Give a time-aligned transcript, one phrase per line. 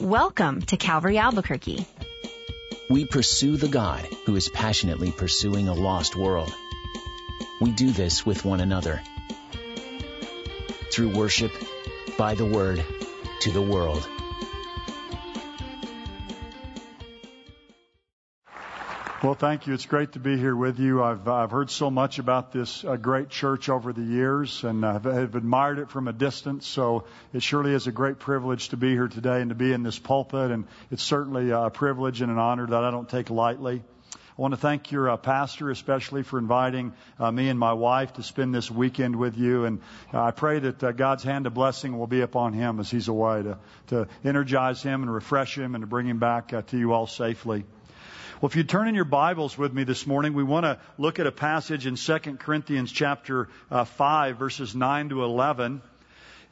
[0.00, 1.84] Welcome to Calvary Albuquerque.
[2.88, 6.54] We pursue the God who is passionately pursuing a lost world.
[7.60, 9.02] We do this with one another.
[10.92, 11.50] Through worship,
[12.16, 12.84] by the word,
[13.40, 14.08] to the world.
[19.20, 19.74] Well, thank you.
[19.74, 21.02] It's great to be here with you.
[21.02, 25.02] I've, I've heard so much about this uh, great church over the years and I've,
[25.02, 26.68] have admired it from a distance.
[26.68, 29.82] So it surely is a great privilege to be here today and to be in
[29.82, 30.52] this pulpit.
[30.52, 33.82] And it's certainly a privilege and an honor that I don't take lightly.
[34.14, 38.12] I want to thank your uh, pastor, especially for inviting uh, me and my wife
[38.14, 39.64] to spend this weekend with you.
[39.64, 39.80] And
[40.14, 43.08] uh, I pray that uh, God's hand of blessing will be upon him as he's
[43.08, 43.58] away to,
[43.88, 47.08] to energize him and refresh him and to bring him back uh, to you all
[47.08, 47.64] safely.
[48.40, 51.18] Well, if you turn in your Bibles with me this morning, we want to look
[51.18, 55.82] at a passage in 2 Corinthians chapter uh, 5, verses 9 to 11.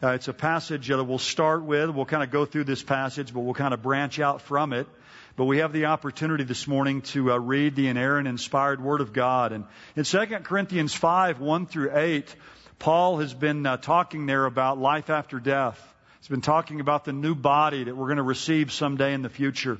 [0.02, 1.88] Uh, it's a passage that we'll start with.
[1.90, 4.88] We'll kind of go through this passage, but we'll kind of branch out from it.
[5.36, 9.12] But we have the opportunity this morning to uh, read the inerrant, inspired Word of
[9.12, 9.52] God.
[9.52, 12.34] And in 2 Corinthians 5, 1 through 8,
[12.80, 15.80] Paul has been uh, talking there about life after death.
[16.18, 19.28] He's been talking about the new body that we're going to receive someday in the
[19.28, 19.78] future.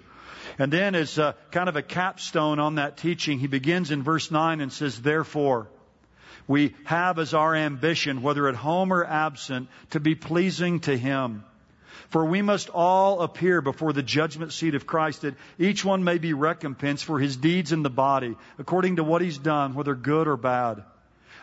[0.59, 4.31] And then, as a, kind of a capstone on that teaching, he begins in verse
[4.31, 5.69] 9 and says, Therefore,
[6.47, 11.45] we have as our ambition, whether at home or absent, to be pleasing to him.
[12.09, 16.19] For we must all appear before the judgment seat of Christ that each one may
[16.19, 20.29] be recompensed for his deeds in the body, according to what he's done, whether good
[20.29, 20.85] or bad.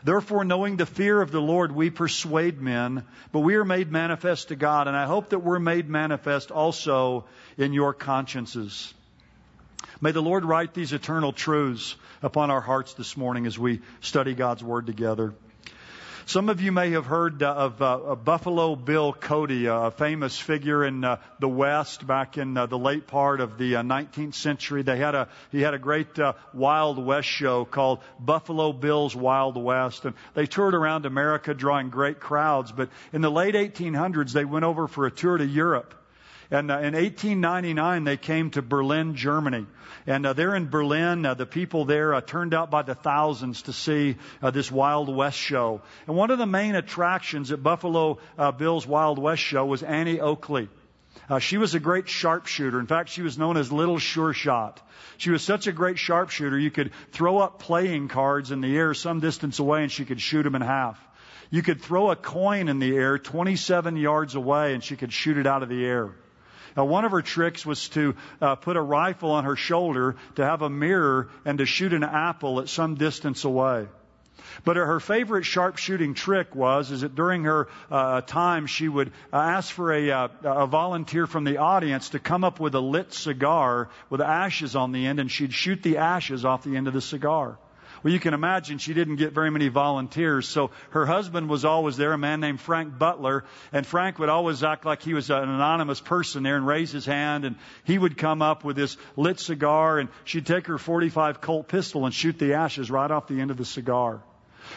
[0.03, 4.49] Therefore, knowing the fear of the Lord, we persuade men, but we are made manifest
[4.49, 4.87] to God.
[4.87, 7.25] And I hope that we're made manifest also
[7.57, 8.93] in your consciences.
[10.01, 14.33] May the Lord write these eternal truths upon our hearts this morning as we study
[14.33, 15.33] God's Word together.
[16.25, 20.85] Some of you may have heard uh, of uh, Buffalo Bill Cody, a famous figure
[20.85, 24.83] in uh, the West back in the late part of the 19th uh, century.
[24.83, 26.17] They had a he had a great
[26.53, 32.21] Wild West show called Buffalo Bill's Wild West, and they toured around America drawing great
[32.21, 32.71] crowds.
[32.71, 35.93] But in the late 1800s, they went over for a tour to Europe.
[36.51, 39.65] And uh, in 1899, they came to Berlin, Germany.
[40.05, 43.63] And uh, there in Berlin, uh, the people there uh, turned out by the thousands
[43.63, 45.81] to see uh, this Wild West show.
[46.07, 50.19] And one of the main attractions at Buffalo uh, Bill's Wild West show was Annie
[50.19, 50.69] Oakley.
[51.29, 52.79] Uh, she was a great sharpshooter.
[52.79, 54.81] In fact, she was known as Little Sure Shot.
[55.17, 58.93] She was such a great sharpshooter, you could throw up playing cards in the air
[58.93, 60.99] some distance away and she could shoot them in half.
[61.49, 65.37] You could throw a coin in the air 27 yards away and she could shoot
[65.37, 66.15] it out of the air.
[66.75, 70.45] Now, one of her tricks was to uh, put a rifle on her shoulder, to
[70.45, 73.87] have a mirror, and to shoot an apple at some distance away.
[74.63, 79.37] But her favorite sharpshooting trick was is that during her uh, time she would uh,
[79.37, 83.13] ask for a, uh, a volunteer from the audience to come up with a lit
[83.13, 86.93] cigar with ashes on the end, and she'd shoot the ashes off the end of
[86.93, 87.57] the cigar.
[88.03, 90.47] Well, you can imagine she didn't get very many volunteers.
[90.47, 93.45] So her husband was always there, a man named Frank Butler.
[93.71, 97.05] And Frank would always act like he was an anonymous person there and raise his
[97.05, 97.45] hand.
[97.45, 97.55] And
[97.85, 102.05] he would come up with this lit cigar and she'd take her 45 Colt pistol
[102.05, 104.21] and shoot the ashes right off the end of the cigar.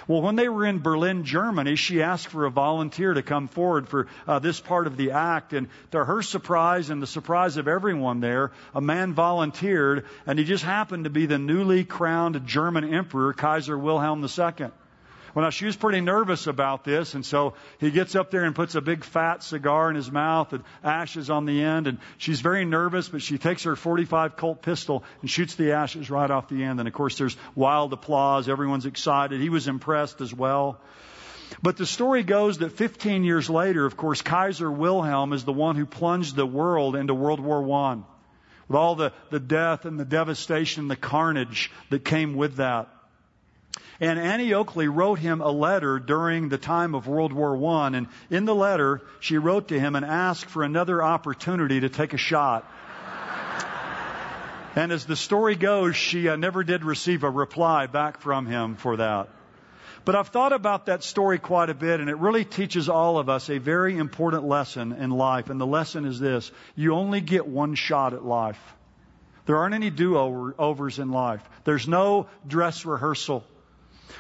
[0.07, 3.89] Well, when they were in Berlin, Germany, she asked for a volunteer to come forward
[3.89, 5.53] for uh, this part of the act.
[5.53, 10.45] And to her surprise and the surprise of everyone there, a man volunteered, and he
[10.45, 14.69] just happened to be the newly crowned German Emperor, Kaiser Wilhelm II.
[15.37, 18.55] Well, now she was pretty nervous about this, and so he gets up there and
[18.55, 22.41] puts a big fat cigar in his mouth and ashes on the end, and she's
[22.41, 26.49] very nervous, but she takes her 45 Colt pistol and shoots the ashes right off
[26.49, 26.79] the end.
[26.79, 28.49] And of course, there's wild applause.
[28.49, 29.43] Everyone's excited.
[29.43, 30.81] He was impressed as well.
[31.63, 35.77] But the story goes that 15 years later, of course, Kaiser Wilhelm is the one
[35.77, 37.99] who plunged the world into World War I
[38.69, 42.89] with all the, the death and the devastation, the carnage that came with that.
[44.01, 47.89] And Annie Oakley wrote him a letter during the time of World War I.
[47.89, 52.13] And in the letter, she wrote to him and asked for another opportunity to take
[52.13, 52.71] a shot.
[54.77, 58.77] and as the story goes, she uh, never did receive a reply back from him
[58.77, 59.31] for that.
[60.05, 63.29] But I've thought about that story quite a bit, and it really teaches all of
[63.29, 65.51] us a very important lesson in life.
[65.51, 68.61] And the lesson is this you only get one shot at life.
[69.47, 73.45] There aren't any do overs in life, there's no dress rehearsal.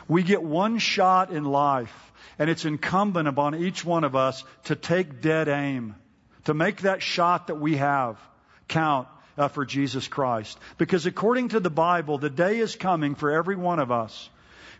[0.09, 4.77] We get one shot in life, and it's incumbent upon each one of us to
[4.77, 5.97] take dead aim,
[6.45, 8.19] to make that shot that we have
[8.69, 9.09] count
[9.39, 10.59] uh, for Jesus Christ.
[10.79, 14.29] Because according to the Bible, the day is coming for every one of us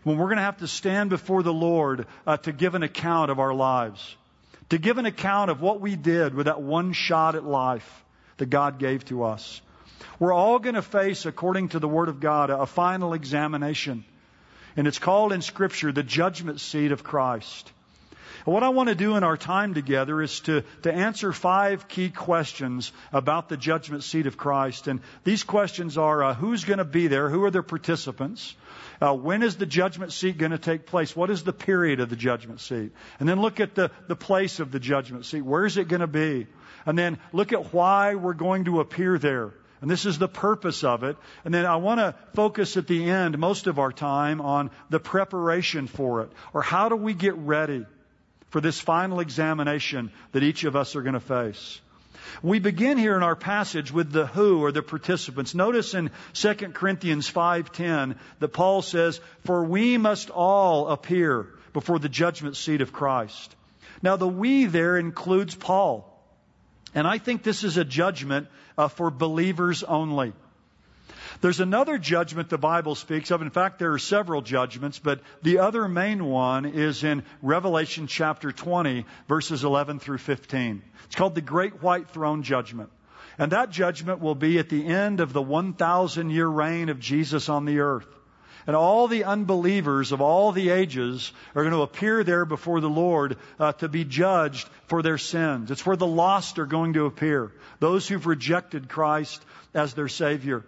[0.03, 3.31] when we're going to have to stand before the Lord uh, to give an account
[3.31, 4.15] of our lives,
[4.69, 8.03] to give an account of what we did with that one shot at life.
[8.37, 9.61] that God gave to us.
[10.19, 14.05] We're all going to face, according to the Word of God, a final examination.
[14.77, 17.71] And it's called in Scripture the judgment seat of Christ.
[18.45, 21.89] And what I want to do in our time together is to, to answer five
[21.89, 24.87] key questions about the judgment seat of Christ.
[24.87, 27.29] And these questions are uh, who's going to be there?
[27.29, 28.55] Who are the participants?
[29.01, 31.13] Uh, when is the judgment seat going to take place?
[31.13, 32.91] What is the period of the judgment seat?
[33.19, 35.41] And then look at the, the place of the judgment seat.
[35.41, 36.47] Where is it going to be?
[36.85, 39.51] And then look at why we're going to appear there.
[39.81, 41.17] And this is the purpose of it.
[41.45, 44.99] And then I want to focus at the end, most of our time, on the
[44.99, 46.31] preparation for it.
[46.53, 47.85] Or how do we get ready
[48.49, 51.79] for this final examination that each of us are going to face?
[52.41, 55.55] We begin here in our passage with the who or the participants.
[55.55, 62.09] Notice in 2 Corinthians 5:10 that Paul says, "For we must all appear before the
[62.09, 63.55] judgment seat of Christ."
[64.01, 66.16] Now the we there includes Paul.
[66.93, 68.47] And I think this is a judgment
[68.77, 70.33] uh, for believers only.
[71.41, 73.41] There's another judgment the Bible speaks of.
[73.41, 78.51] In fact, there are several judgments, but the other main one is in Revelation chapter
[78.51, 80.81] 20, verses 11 through 15.
[81.05, 82.89] It's called the Great White Throne Judgment.
[83.37, 87.49] And that judgment will be at the end of the 1,000 year reign of Jesus
[87.49, 88.07] on the earth.
[88.67, 92.89] And all the unbelievers of all the ages are going to appear there before the
[92.89, 95.71] Lord uh, to be judged for their sins.
[95.71, 97.53] It's where the lost are going to appear.
[97.79, 99.43] Those who've rejected Christ
[99.73, 100.65] as their Savior.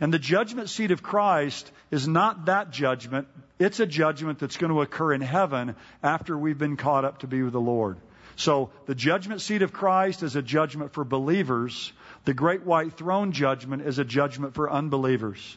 [0.00, 3.28] And the judgment seat of Christ is not that judgment.
[3.58, 7.26] It's a judgment that's going to occur in heaven after we've been caught up to
[7.26, 7.98] be with the Lord.
[8.36, 11.92] So the judgment seat of Christ is a judgment for believers.
[12.24, 15.56] The great white throne judgment is a judgment for unbelievers.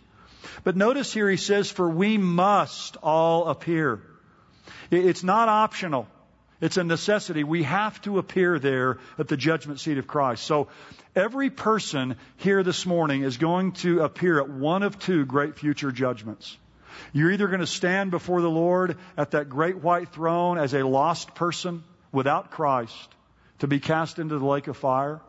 [0.63, 4.01] But notice here he says, for we must all appear.
[4.91, 6.07] It's not optional.
[6.61, 7.43] It's a necessity.
[7.43, 10.43] We have to appear there at the judgment seat of Christ.
[10.43, 10.67] So
[11.15, 15.91] every person here this morning is going to appear at one of two great future
[15.91, 16.57] judgments.
[17.13, 20.85] You're either going to stand before the Lord at that great white throne as a
[20.85, 23.09] lost person without Christ
[23.59, 25.21] to be cast into the lake of fire,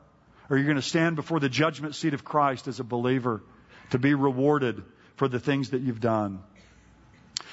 [0.49, 3.43] or you're going to stand before the judgment seat of Christ as a believer
[3.91, 4.83] to be rewarded
[5.20, 6.38] for the things that you've done.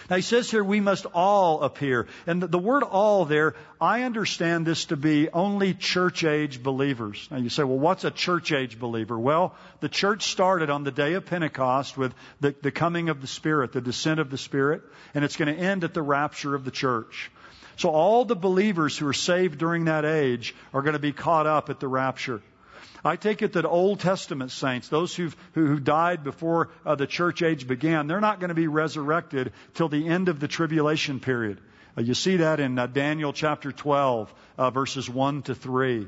[0.10, 2.08] Now he says here we must all appear.
[2.26, 7.28] And the, word all there, I understand this to be only church age believers.
[7.30, 9.20] Now you say, well, what's a church age believer?
[9.20, 13.28] Well, the church started on the day of Pentecost with the, the coming of the
[13.28, 14.82] Spirit, the descent of the Spirit,
[15.14, 17.30] and it's going to end at the rapture of the church.
[17.76, 21.48] So all the believers who are saved during that age are going to be caught
[21.48, 22.42] up at the rapture.
[23.04, 27.42] I take it that Old Testament saints, those who who died before uh, the church
[27.42, 31.60] age began, they're not going to be resurrected till the end of the tribulation period.
[31.98, 36.08] Uh, you see that in uh, Daniel chapter 12, uh, verses 1 to 3.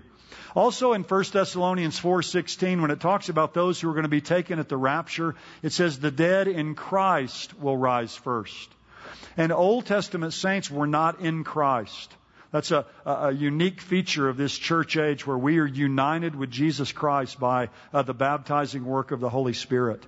[0.55, 4.21] Also in 1 Thessalonians 4:16 when it talks about those who are going to be
[4.21, 8.69] taken at the rapture, it says the dead in Christ will rise first.
[9.37, 12.15] And Old Testament saints were not in Christ.
[12.51, 16.91] That's a, a, unique feature of this church age where we are united with Jesus
[16.91, 20.03] Christ by uh, the baptizing work of the Holy Spirit.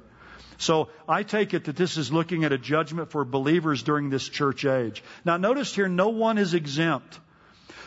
[0.58, 4.28] So I take it that this is looking at a judgment for believers during this
[4.28, 5.04] church age.
[5.24, 7.20] Now notice here, no one is exempt.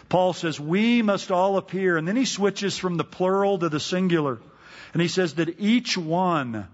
[0.09, 1.97] Paul says, we must all appear.
[1.97, 4.41] And then he switches from the plural to the singular.
[4.93, 6.69] And he says that each one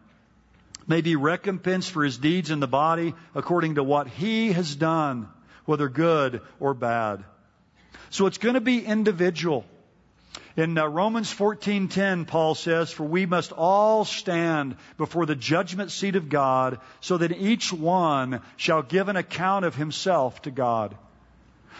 [0.86, 5.28] may be recompensed for his deeds in the body according to what he has done,
[5.64, 7.24] whether good or bad.
[8.10, 9.64] So it's going to be individual.
[10.56, 16.16] In uh, Romans 14:10 Paul says for we must all stand before the judgment seat
[16.16, 20.96] of God so that each one shall give an account of himself to God.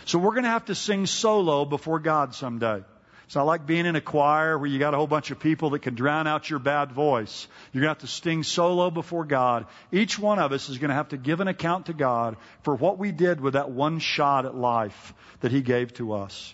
[0.05, 2.83] So we're going to have to sing solo before God someday.
[3.31, 5.71] It's not like being in a choir where you got a whole bunch of people
[5.71, 7.47] that can drown out your bad voice.
[7.73, 9.67] You're going to have to sing solo before God.
[9.93, 12.75] Each one of us is going to have to give an account to God for
[12.75, 16.53] what we did with that one shot at life that He gave to us.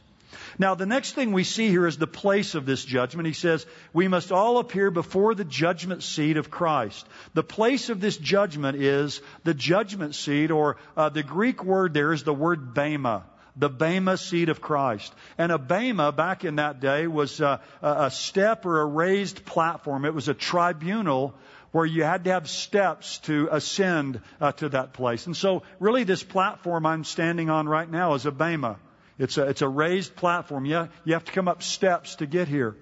[0.59, 3.27] Now, the next thing we see here is the place of this judgment.
[3.27, 3.65] He says,
[3.95, 7.07] we must all appear before the judgment seat of Christ.
[7.33, 12.13] The place of this judgment is the judgment seat, or uh, the Greek word there
[12.13, 13.25] is the word bema
[13.57, 15.15] the Bema seat of Christ.
[15.39, 20.05] And a Bema back in that day was a, a step or a raised platform.
[20.05, 21.35] It was a tribunal
[21.73, 25.27] where you had to have steps to ascend uh, to that place.
[25.27, 28.79] And so really this platform I'm standing on right now is a Bema.
[29.19, 30.67] It's a, it's a raised platform.
[30.67, 32.77] You, you have to come up steps to get here.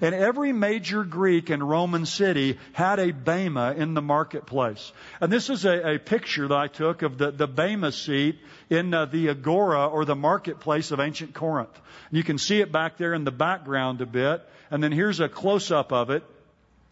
[0.00, 4.92] And every major Greek and Roman city had a bema in the marketplace.
[5.20, 8.38] And this is a, a picture that I took of the, the bema seat
[8.70, 11.80] in uh, the agora or the marketplace of ancient Corinth.
[12.10, 14.42] You can see it back there in the background a bit.
[14.70, 16.22] And then here's a close up of it.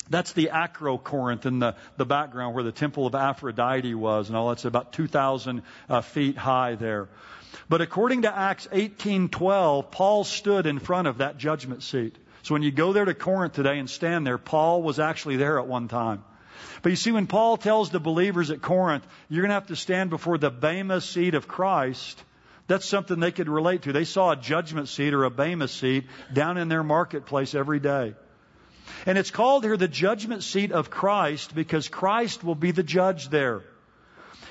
[0.08, 4.48] That's the Acrocorinth in the, the background where the temple of Aphrodite was and all
[4.48, 7.08] that's about 2,000 uh, feet high there.
[7.68, 12.16] But according to Acts 18:12, Paul stood in front of that judgment seat.
[12.46, 15.58] So when you go there to Corinth today and stand there, Paul was actually there
[15.58, 16.22] at one time.
[16.80, 19.74] But you see, when Paul tells the believers at Corinth, you're going to have to
[19.74, 22.22] stand before the Bema seat of Christ,
[22.68, 23.92] that's something they could relate to.
[23.92, 28.14] They saw a judgment seat or a Bema seat down in their marketplace every day.
[29.06, 33.28] And it's called here the judgment seat of Christ because Christ will be the judge
[33.28, 33.64] there.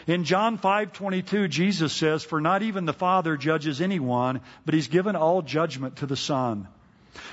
[0.06, 5.16] In John 5:22 Jesus says, "For not even the Father judges anyone, but he's given
[5.16, 6.68] all judgment to the Son."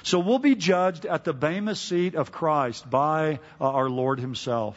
[0.03, 4.77] So we'll be judged at the Bema seat of Christ by uh, our Lord himself.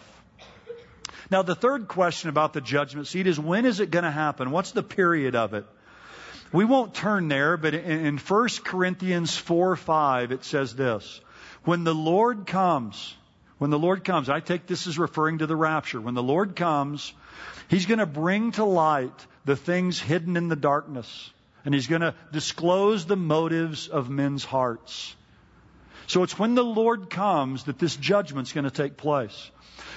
[1.32, 4.52] Now the third question about the judgment seat is when is it going to happen?
[4.52, 5.66] What's the period of it?
[6.52, 11.20] We won't turn there, but in, in 1 Corinthians 4 5, it says this.
[11.64, 13.16] When the Lord comes,
[13.58, 16.00] when the Lord comes, I take this as referring to the rapture.
[16.00, 17.12] When the Lord comes,
[17.68, 21.32] He's going to bring to light the things hidden in the darkness.
[21.66, 25.16] And He's going to disclose the motives of men's hearts.
[26.08, 29.52] So it's when the Lord comes that this judgment's going to take place.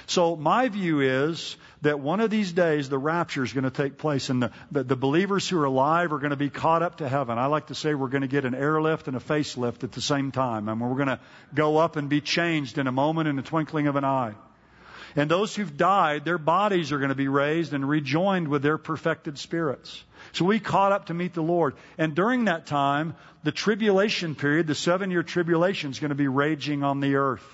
[0.07, 3.99] So my view is that one of these days the rapture is going to take
[3.99, 6.97] place and the, the, the, believers who are alive are going to be caught up
[6.97, 7.37] to heaven.
[7.37, 10.01] I like to say we're going to get an airlift and a facelift at the
[10.01, 10.67] same time.
[10.67, 11.19] I mean, we're going to
[11.53, 14.33] go up and be changed in a moment in the twinkling of an eye.
[15.15, 18.77] And those who've died, their bodies are going to be raised and rejoined with their
[18.77, 20.03] perfected spirits.
[20.33, 21.75] So we caught up to meet the Lord.
[21.97, 26.27] And during that time, the tribulation period, the seven year tribulation is going to be
[26.27, 27.45] raging on the earth.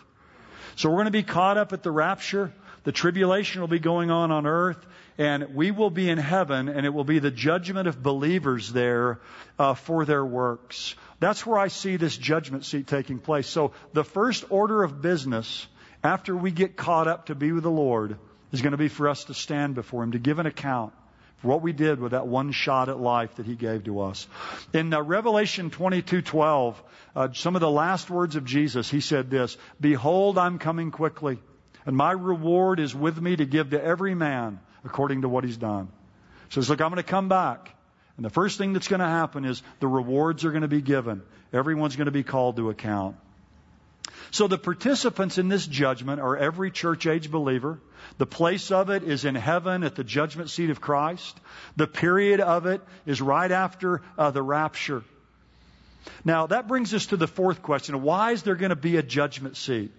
[0.76, 2.52] So we're going to be caught up at the rapture.
[2.84, 4.86] The tribulation will be going on on earth,
[5.18, 9.20] and we will be in heaven, and it will be the judgment of believers there
[9.58, 10.96] uh, for their works.
[11.20, 13.48] That's where I see this judgment seat taking place.
[13.48, 15.66] So the first order of business
[16.06, 18.18] after we get caught up to be with the Lord
[18.52, 20.94] is going to be for us to stand before Him, to give an account
[21.38, 24.28] for what we did with that one shot at life that He gave to us.
[24.74, 26.76] In uh, Revelation 22:12,
[27.16, 31.40] uh, some of the last words of Jesus, He said this: "Behold, I'm coming quickly,
[31.86, 35.58] and my reward is with me to give to every man according to what he's
[35.58, 35.90] done."
[36.50, 37.74] So says, "Look, I'm going to come back."
[38.18, 40.82] And the first thing that's going to happen is the rewards are going to be
[40.82, 41.22] given.
[41.52, 43.18] Everyone's going to be called to account.
[44.32, 47.80] So the participants in this judgment are every church age believer.
[48.18, 51.40] The place of it is in heaven at the judgment seat of Christ.
[51.76, 55.04] The period of it is right after uh, the rapture.
[56.24, 58.02] Now, that brings us to the fourth question.
[58.04, 59.92] Why is there going to be a judgment seat?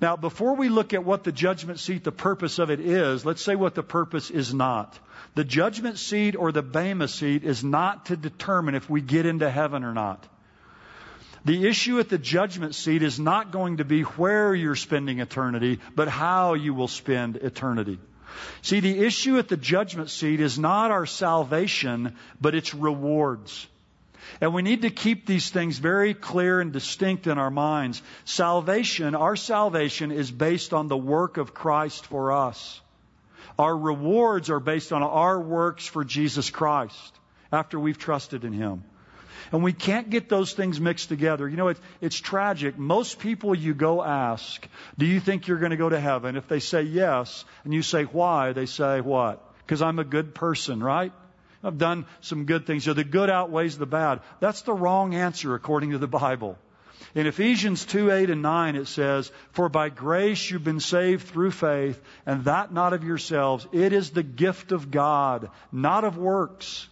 [0.00, 3.42] Now, before we look at what the judgment seat, the purpose of it is, let's
[3.42, 4.98] say what the purpose is not.
[5.34, 9.50] The judgment seat or the Bema seat is not to determine if we get into
[9.50, 10.26] heaven or not.
[11.46, 15.78] The issue at the judgment seat is not going to be where you're spending eternity,
[15.94, 18.00] but how you will spend eternity.
[18.62, 23.64] See, the issue at the judgment seat is not our salvation, but its rewards.
[24.40, 28.02] And we need to keep these things very clear and distinct in our minds.
[28.24, 32.80] Salvation, our salvation is based on the work of Christ for us.
[33.56, 37.20] Our rewards are based on our works for Jesus Christ
[37.52, 38.82] after we've trusted in Him.
[39.52, 41.48] And we can't get those things mixed together.
[41.48, 42.78] You know, it, it's tragic.
[42.78, 44.66] Most people you go ask,
[44.98, 46.36] do you think you're going to go to heaven?
[46.36, 49.42] If they say yes, and you say why, they say what?
[49.58, 51.12] Because I'm a good person, right?
[51.62, 52.84] I've done some good things.
[52.84, 54.20] So the good outweighs the bad.
[54.40, 56.58] That's the wrong answer according to the Bible.
[57.14, 61.50] In Ephesians 2, 8 and 9 it says, For by grace you've been saved through
[61.50, 63.66] faith, and that not of yourselves.
[63.72, 66.88] It is the gift of God, not of works,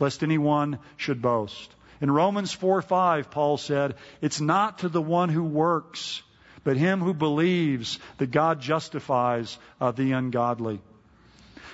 [0.00, 1.75] lest anyone should boast.
[2.00, 6.22] In Romans 4 5, Paul said, It's not to the one who works,
[6.64, 10.80] but him who believes that God justifies uh, the ungodly.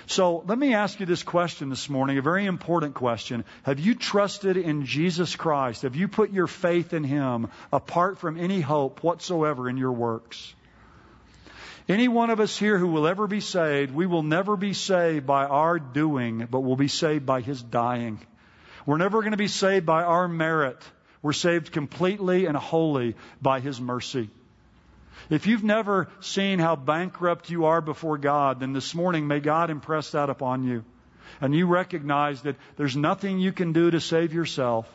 [0.05, 3.45] So let me ask you this question this morning, a very important question.
[3.63, 5.83] Have you trusted in Jesus Christ?
[5.83, 10.53] Have you put your faith in Him apart from any hope whatsoever in your works?
[11.87, 15.25] Any one of us here who will ever be saved, we will never be saved
[15.25, 18.19] by our doing, but will be saved by His dying.
[18.85, 20.81] We're never going to be saved by our merit.
[21.21, 24.29] We're saved completely and wholly by His mercy.
[25.29, 29.69] If you've never seen how bankrupt you are before God, then this morning may God
[29.69, 30.83] impress that upon you.
[31.39, 34.87] And you recognize that there's nothing you can do to save yourself,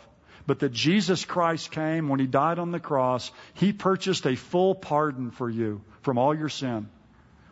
[0.47, 3.31] but that Jesus Christ came when He died on the cross.
[3.55, 6.89] He purchased a full pardon for you from all your sin.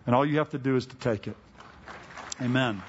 [0.07, 1.37] And all you have to do is to take it.
[2.41, 2.83] Amen.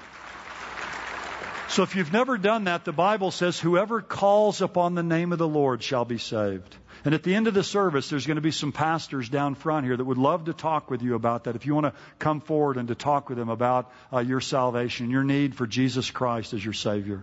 [1.68, 5.38] So if you've never done that, the Bible says, whoever calls upon the name of
[5.38, 6.76] the Lord shall be saved.
[7.04, 9.84] And at the end of the service, there's going to be some pastors down front
[9.84, 11.56] here that would love to talk with you about that.
[11.56, 15.10] If you want to come forward and to talk with them about uh, your salvation,
[15.10, 17.22] your need for Jesus Christ as your Savior.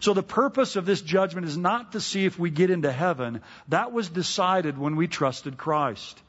[0.00, 3.42] So the purpose of this judgment is not to see if we get into heaven.
[3.68, 6.22] That was decided when we trusted Christ.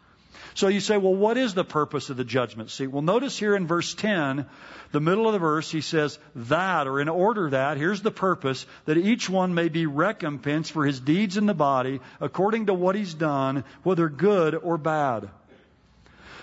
[0.53, 2.87] So you say, well, what is the purpose of the judgment seat?
[2.87, 4.45] Well, notice here in verse 10,
[4.91, 8.65] the middle of the verse, he says, that, or in order that, here's the purpose,
[8.85, 12.95] that each one may be recompensed for his deeds in the body according to what
[12.95, 15.29] he's done, whether good or bad.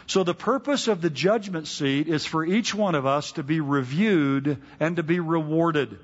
[0.06, 3.60] So the purpose of the judgment seat is for each one of us to be
[3.60, 5.98] reviewed and to be rewarded.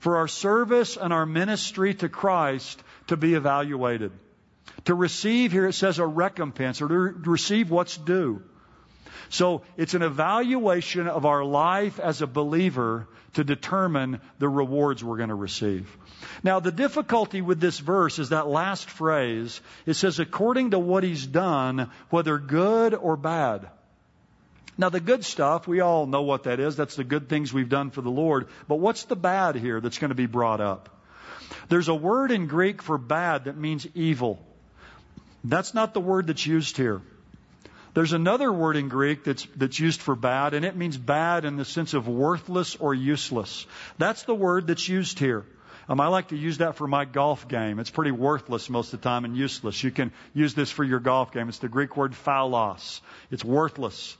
[0.00, 4.12] For our service and our ministry to Christ to be evaluated.
[4.86, 8.42] To receive, here it says a recompense, or to receive what's due.
[9.30, 15.18] So it's an evaluation of our life as a believer to determine the rewards we're
[15.18, 15.94] going to receive.
[16.42, 19.60] Now, the difficulty with this verse is that last phrase.
[19.86, 23.68] It says, according to what he's done, whether good or bad.
[24.78, 26.76] Now, the good stuff, we all know what that is.
[26.76, 28.48] That's the good things we've done for the Lord.
[28.66, 30.88] But what's the bad here that's going to be brought up?
[31.68, 34.38] There's a word in Greek for bad that means evil.
[35.44, 37.00] That's not the word that's used here.
[37.94, 41.56] There's another word in Greek that's, that's used for bad, and it means bad in
[41.56, 43.66] the sense of worthless or useless.
[43.98, 45.44] That's the word that's used here.
[45.88, 47.78] Um, I like to use that for my golf game.
[47.78, 49.82] It's pretty worthless most of the time and useless.
[49.82, 51.48] You can use this for your golf game.
[51.48, 53.00] It's the Greek word phaulos.
[53.30, 54.16] It's worthless.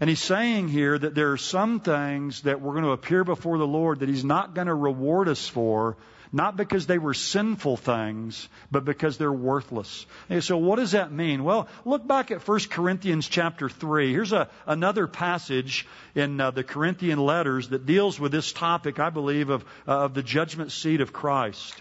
[0.00, 3.58] And he's saying here that there are some things that we're going to appear before
[3.58, 5.96] the Lord that he's not going to reward us for
[6.34, 10.04] not because they were sinful things, but because they're worthless.
[10.40, 11.44] So what does that mean?
[11.44, 14.10] Well, look back at 1 Corinthians chapter 3.
[14.10, 15.86] Here's a, another passage
[16.16, 20.14] in uh, the Corinthian letters that deals with this topic, I believe, of, uh, of
[20.14, 21.80] the judgment seat of Christ.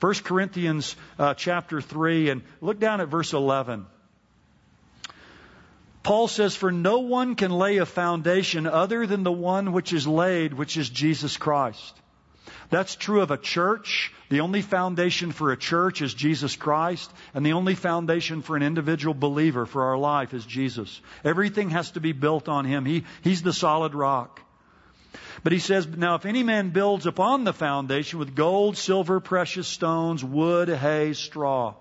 [0.00, 3.86] 1 Corinthians uh, chapter 3, and look down at verse 11.
[6.02, 10.04] Paul says, For no one can lay a foundation other than the one which is
[10.04, 11.94] laid, which is Jesus Christ.
[12.70, 14.12] That's true of a church.
[14.30, 18.62] The only foundation for a church is Jesus Christ, and the only foundation for an
[18.62, 21.00] individual believer for our life is Jesus.
[21.24, 22.84] Everything has to be built on Him.
[22.84, 24.40] He, he's the solid rock.
[25.42, 29.68] But he says, now if any man builds upon the foundation with gold, silver, precious
[29.68, 31.74] stones, wood, hay, straw.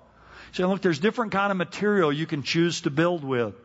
[0.52, 3.56] So look, there's different kind of material you can choose to build with.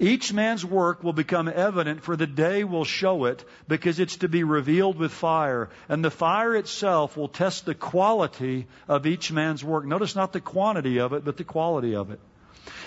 [0.00, 4.28] Each man's work will become evident, for the day will show it, because it's to
[4.28, 5.70] be revealed with fire.
[5.88, 9.84] And the fire itself will test the quality of each man's work.
[9.84, 12.20] Notice not the quantity of it, but the quality of it.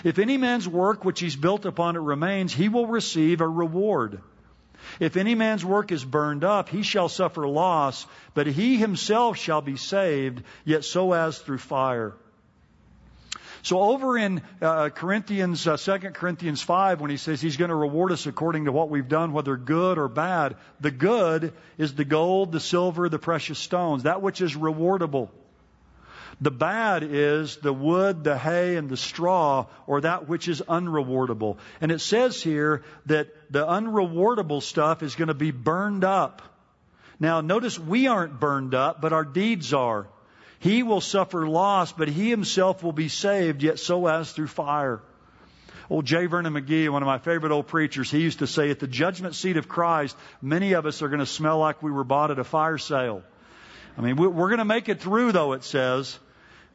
[0.04, 4.20] If any man's work which he's built upon it remains, he will receive a reward.
[5.00, 9.60] If any man's work is burned up, he shall suffer loss, but he himself shall
[9.60, 12.14] be saved, yet so as through fire.
[13.68, 17.74] So over in uh, Corinthians, uh, 2 Corinthians 5, when he says he's going to
[17.74, 22.06] reward us according to what we've done, whether good or bad, the good is the
[22.06, 25.28] gold, the silver, the precious stones, that which is rewardable.
[26.40, 31.58] The bad is the wood, the hay, and the straw, or that which is unrewardable.
[31.82, 36.40] And it says here that the unrewardable stuff is going to be burned up.
[37.20, 40.06] Now, notice we aren't burned up, but our deeds are.
[40.60, 45.00] He will suffer loss, but he himself will be saved, yet so as through fire.
[45.90, 46.26] Old J.
[46.26, 49.34] Vernon McGee, one of my favorite old preachers, he used to say, at the judgment
[49.34, 52.38] seat of Christ, many of us are going to smell like we were bought at
[52.38, 53.22] a fire sale.
[53.96, 56.18] I mean, we're going to make it through, though, it says.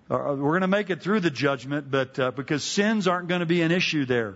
[0.10, 3.40] Uh, we're going to make it through the judgment, but uh, because sins aren't going
[3.40, 4.36] to be an issue there.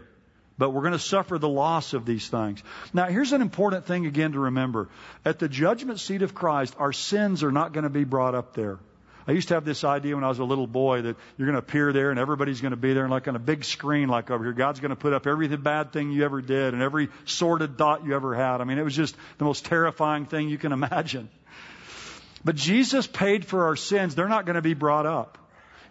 [0.58, 2.64] But we're going to suffer the loss of these things.
[2.94, 4.90] Now, here's an important thing again to remember.
[5.26, 8.54] At the judgment seat of Christ, our sins are not going to be brought up
[8.54, 8.80] there.
[9.28, 11.60] I used to have this idea when I was a little boy that you're going
[11.60, 14.08] to appear there and everybody's going to be there and like on a big screen
[14.08, 14.54] like over here.
[14.54, 18.06] God's going to put up every bad thing you ever did and every sordid thought
[18.06, 18.62] you ever had.
[18.62, 21.28] I mean, it was just the most terrifying thing you can imagine.
[22.46, 24.16] But Jesus paid for our sins.
[24.16, 25.38] They're not going to be brought up.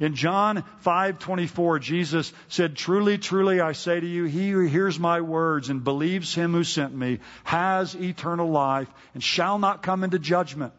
[0.01, 5.21] In John 5:24, Jesus said, "Truly, truly I say to you, he who hears my
[5.21, 10.19] words and believes him who sent me has eternal life and shall not come into
[10.19, 10.73] judgment,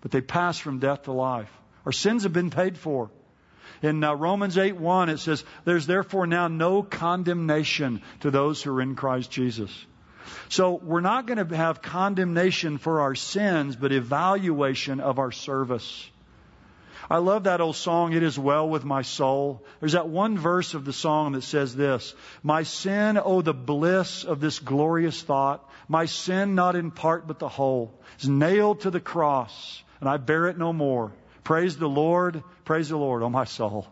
[0.00, 1.50] but they pass from death to life."
[1.86, 3.10] Our sins have been paid for.
[3.82, 8.76] In uh, Romans 8 1, it says, There's therefore now no condemnation to those who
[8.76, 9.86] are in Christ Jesus.
[10.48, 16.10] So we're not going to have condemnation for our sins, but evaluation of our service.
[17.08, 19.64] I love that old song, It Is Well With My Soul.
[19.80, 24.24] There's that one verse of the song that says this My sin, oh, the bliss
[24.24, 25.68] of this glorious thought.
[25.88, 30.18] My sin, not in part but the whole, is nailed to the cross, and I
[30.18, 31.12] bear it no more.
[31.50, 33.88] Praise the Lord, praise the Lord, oh my soul.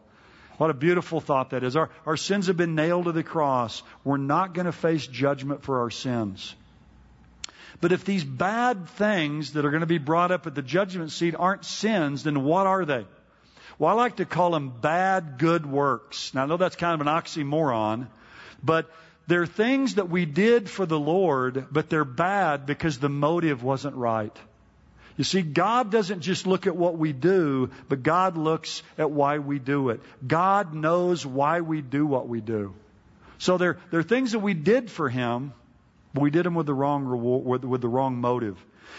[0.59, 1.75] What a beautiful thought that is.
[1.75, 3.83] Our, our sins have been nailed to the cross.
[4.05, 6.55] We're not going to face judgment for our sins.
[7.81, 11.11] But if these bad things that are going to be brought up at the judgment
[11.11, 13.05] seat aren't sins, then what are they?
[13.77, 16.33] Well, I like to call them bad good works.
[16.35, 18.07] Now, I know that's kind of an oxymoron,
[18.62, 18.88] but
[19.27, 23.97] they're things that we did for the Lord, but they're bad because the motive wasn't
[23.97, 24.38] right.
[25.18, 29.38] You see, God doesn't just look at what we do, but God looks at why
[29.38, 30.00] we do it.
[30.24, 32.72] God knows why we do what we do.
[33.38, 35.52] So there, there are things that we did for Him,
[36.14, 38.57] but we did them with the wrong reward, with, with the wrong motive.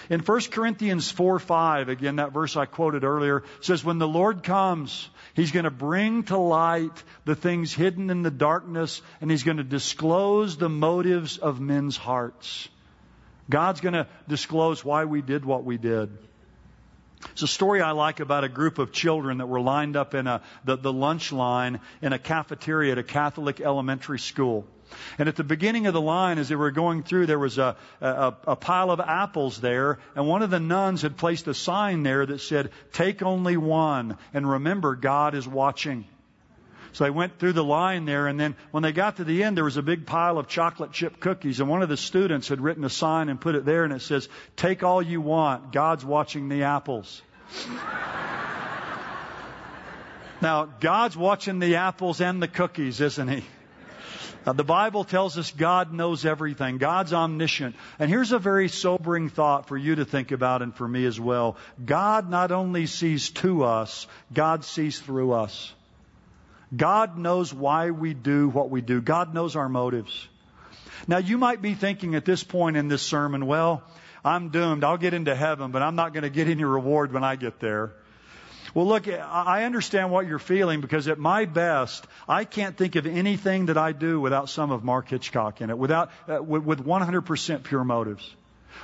[0.10, 4.43] In 1 Corinthians 4 5, again, that verse I quoted earlier, says, When the Lord
[4.43, 9.43] comes, He's going to bring to light the things hidden in the darkness, and He's
[9.43, 12.67] going to disclose the motives of men's hearts.
[13.50, 16.10] God's going to disclose why we did what we did.
[17.32, 20.28] It's a story I like about a group of children that were lined up in
[20.28, 24.66] a, the, the lunch line in a cafeteria at a Catholic elementary school.
[25.18, 27.76] And at the beginning of the line, as they were going through, there was a,
[28.02, 32.04] a, a, pile of apples there, and one of the nuns had placed a sign
[32.04, 36.06] there that said, Take only one, and remember, God is watching.
[36.93, 39.58] So they went through the line there, and then when they got to the end,
[39.58, 42.62] there was a big pile of chocolate chip cookies, and one of the students had
[42.62, 46.04] written a sign and put it there, and it says, Take all you want, God's
[46.04, 47.21] watching the apples.
[50.41, 53.43] now, God's watching the apples and the cookies, isn't He?
[54.45, 56.78] Uh, the Bible tells us God knows everything.
[56.78, 57.75] God's omniscient.
[57.99, 61.19] And here's a very sobering thought for you to think about and for me as
[61.19, 61.58] well.
[61.84, 65.73] God not only sees to us, God sees through us.
[66.75, 69.01] God knows why we do what we do.
[69.01, 70.27] God knows our motives.
[71.08, 73.84] Now you might be thinking at this point in this sermon, well,
[74.23, 74.84] I'm doomed.
[74.84, 77.60] I'll get into heaven, but I'm not going to get any reward when I get
[77.60, 77.93] there.
[78.73, 83.08] Well, look, I understand what you're feeling because at my best, I can't think of
[83.08, 86.86] anything that I do without some of Mark Hitchcock in it, without, uh, with, with
[86.86, 88.36] 100% pure motives.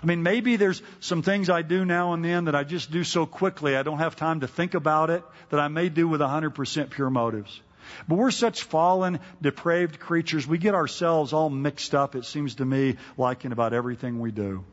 [0.02, 3.04] I mean, maybe there's some things I do now and then that I just do
[3.04, 6.22] so quickly, I don't have time to think about it, that I may do with
[6.22, 7.62] 100% pure motives.
[8.08, 12.66] But we're such fallen, depraved creatures, we get ourselves all mixed up, it seems to
[12.66, 14.64] me, like in about everything we do.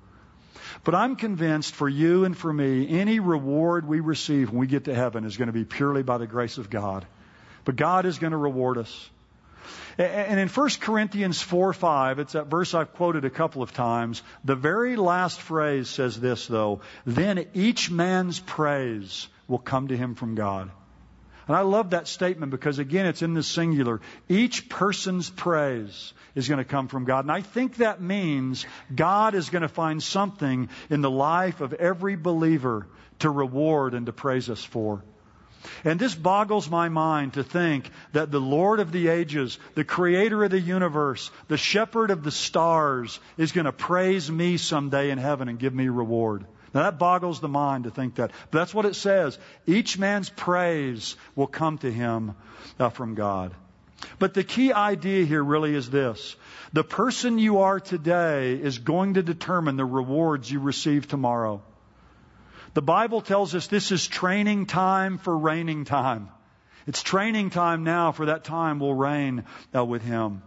[0.84, 4.84] But I'm convinced for you and for me, any reward we receive when we get
[4.84, 7.06] to heaven is going to be purely by the grace of God.
[7.64, 9.10] But God is going to reward us.
[9.98, 14.22] And in 1 Corinthians 4 5, it's that verse I've quoted a couple of times.
[14.44, 16.80] The very last phrase says this, though.
[17.04, 20.70] Then each man's praise will come to him from God.
[21.52, 24.00] And I love that statement because, again, it's in the singular.
[24.26, 27.26] Each person's praise is going to come from God.
[27.26, 31.74] And I think that means God is going to find something in the life of
[31.74, 32.86] every believer
[33.18, 35.04] to reward and to praise us for.
[35.84, 40.42] And this boggles my mind to think that the Lord of the ages, the creator
[40.44, 45.18] of the universe, the shepherd of the stars is going to praise me someday in
[45.18, 46.46] heaven and give me reward.
[46.74, 48.30] Now that boggles the mind to think that.
[48.50, 49.38] But that's what it says.
[49.66, 52.34] Each man's praise will come to him
[52.78, 53.54] uh, from God.
[54.18, 56.34] But the key idea here really is this.
[56.72, 61.62] The person you are today is going to determine the rewards you receive tomorrow.
[62.74, 66.30] The Bible tells us this is training time for reigning time.
[66.86, 70.42] It's training time now for that time will reign uh, with Him.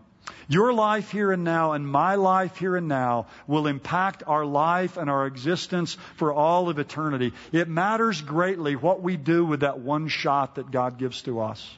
[0.47, 4.97] Your life here and now and my life here and now will impact our life
[4.97, 7.33] and our existence for all of eternity.
[7.51, 11.77] It matters greatly what we do with that one shot that God gives to us.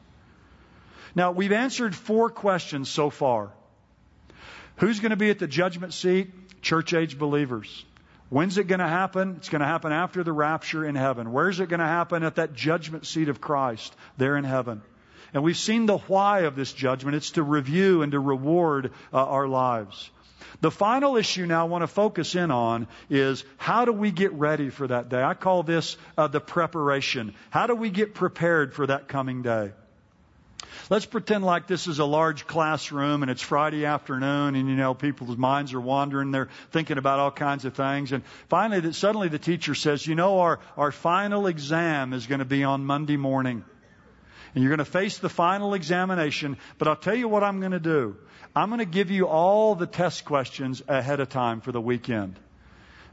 [1.16, 3.50] Now, we've answered four questions so far.
[4.78, 6.62] Who's going to be at the judgment seat?
[6.62, 7.86] Church age believers.
[8.30, 9.36] When's it going to happen?
[9.38, 11.32] It's going to happen after the rapture in heaven.
[11.32, 12.24] Where's it going to happen?
[12.24, 14.82] At that judgment seat of Christ, there in heaven.
[15.34, 17.16] And we've seen the why of this judgment.
[17.16, 20.10] It's to review and to reward uh, our lives.
[20.62, 24.34] The final issue now I want to focus in on is how do we get
[24.34, 25.22] ready for that day?
[25.22, 27.36] I call this uh, the preparation.
[27.50, 29.72] How do we get prepared for that coming day?
[30.90, 34.94] Let's pretend like this is a large classroom and it's Friday afternoon and you know
[34.94, 36.32] people's minds are wandering.
[36.32, 38.12] They're thinking about all kinds of things.
[38.12, 42.40] And finally, that suddenly the teacher says, you know, our, our final exam is going
[42.40, 43.66] to be on Monday morning
[44.54, 46.58] and you're going to face the final examination.
[46.78, 48.18] But I'll tell you what I'm going to do.
[48.56, 52.40] I'm going to give you all the test questions ahead of time for the weekend.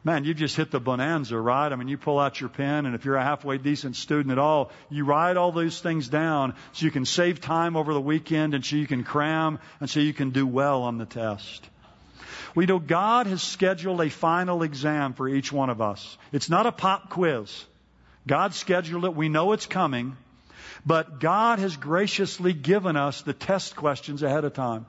[0.04, 1.72] man, you just hit the bonanza, right?
[1.72, 4.38] I mean, you pull out your pen, and if you're a halfway decent student at
[4.38, 8.54] all, you write all those things down so you can save time over the weekend
[8.54, 11.68] and so you can cram and so you can do well on the test.
[12.54, 16.16] We know God has scheduled a final exam for each one of us.
[16.32, 17.64] It's not a pop quiz.
[18.26, 19.14] God scheduled it.
[19.14, 20.16] We know it's coming.
[20.86, 24.86] But God has graciously given us the test questions ahead of time.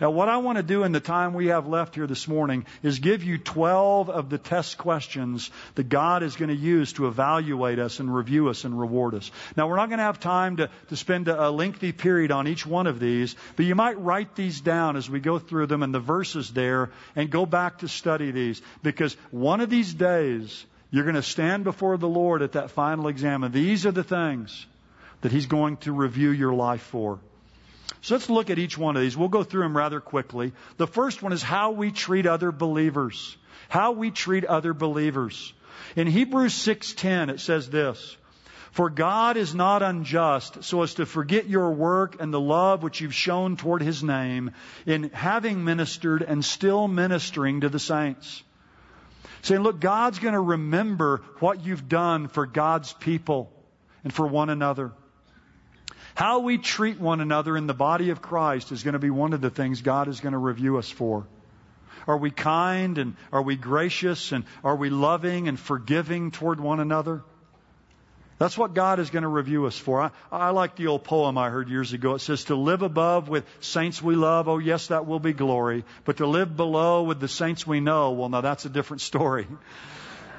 [0.00, 2.66] Now, what I want to do in the time we have left here this morning
[2.82, 7.06] is give you 12 of the test questions that God is going to use to
[7.06, 9.30] evaluate us and review us and reward us.
[9.56, 12.66] Now, we're not going to have time to, to spend a, lengthy period on each
[12.66, 15.94] one of these, but you might write these down as we go through them and
[15.94, 21.04] the verses there and go back to study these because one of these days you're
[21.04, 24.66] going to stand before the Lord at that final exam and these are the things
[25.24, 27.18] that He's going to review your life for.
[28.02, 29.16] So let's look at each one of these.
[29.16, 30.52] We'll go through them rather quickly.
[30.76, 33.34] The first one is how we treat other believers.
[33.70, 35.54] How we treat other believers.
[35.96, 38.18] In Hebrews 6:10 it says this:
[38.72, 43.00] For God is not unjust so as to forget your work and the love which
[43.00, 44.50] you've shown toward his name
[44.84, 48.42] in having ministered and still ministering to the saints.
[49.40, 53.50] Saying, look, God's going to remember what you've done for God's people
[54.02, 54.92] and for one another.
[56.14, 59.32] How we treat one another in the body of Christ is going to be one
[59.32, 61.26] of the things God is going to review us for.
[62.06, 66.78] Are we kind and are we gracious and are we loving and forgiving toward one
[66.78, 67.22] another?
[68.38, 70.02] That's what God is going to review us for.
[70.02, 72.14] I, I, like the old poem I heard years ago.
[72.14, 75.84] It says, To live above with saints we love, oh yes, that will be glory.
[76.04, 79.46] But to live below with the saints we know, well, now that's a different story.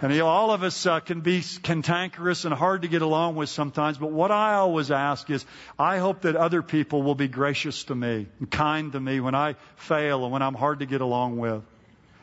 [0.02, 3.36] And you know, all of us uh, can be cantankerous and hard to get along
[3.36, 5.46] with sometimes, but what I always ask is,
[5.80, 9.36] I hope that other people will be gracious to me and kind to me when
[9.36, 11.64] I fail and when I'm hard to get along with.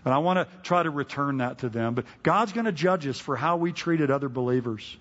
[0.05, 1.95] And I want to try to return that to them.
[1.95, 4.97] But God's going to judge us for how we treated other believers.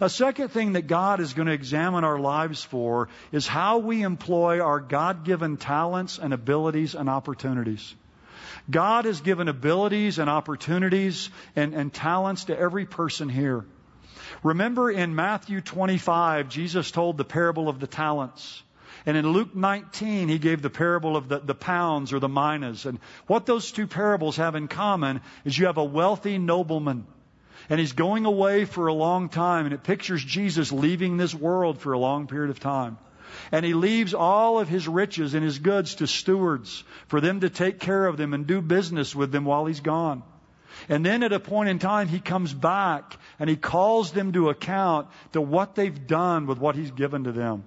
[0.00, 4.02] A second thing that God is going to examine our lives for is how we
[4.02, 7.94] employ our God given talents and abilities and opportunities.
[8.72, 13.64] God has given abilities and opportunities and, and talents to every person here.
[14.42, 18.62] Remember in Matthew 25, Jesus told the parable of the talents.
[19.04, 22.86] And in Luke 19, he gave the parable of the, the pounds or the minas.
[22.86, 27.06] And what those two parables have in common is you have a wealthy nobleman.
[27.68, 29.66] And he's going away for a long time.
[29.66, 32.98] And it pictures Jesus leaving this world for a long period of time.
[33.50, 37.50] And he leaves all of his riches and his goods to stewards for them to
[37.50, 40.22] take care of them and do business with them while he's gone.
[40.88, 44.48] And then at a point in time, he comes back and he calls them to
[44.48, 47.64] account to what they've done with what he's given to them.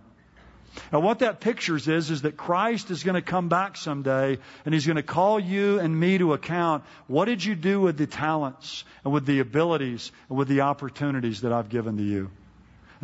[0.92, 4.74] Now what that pictures is, is that Christ is going to come back someday and
[4.74, 6.84] He's going to call you and me to account.
[7.08, 11.42] What did you do with the talents and with the abilities and with the opportunities
[11.42, 12.30] that I've given to you?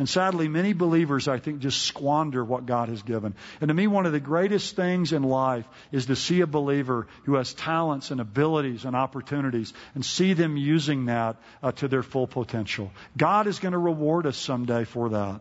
[0.02, 3.36] And sadly, many believers, I think, just squander what God has given.
[3.60, 7.06] And to me, one of the greatest things in life is to see a believer
[7.22, 12.02] who has talents and abilities and opportunities and see them using that uh, to their
[12.02, 12.90] full potential.
[13.16, 15.40] God is going to reward us someday for that.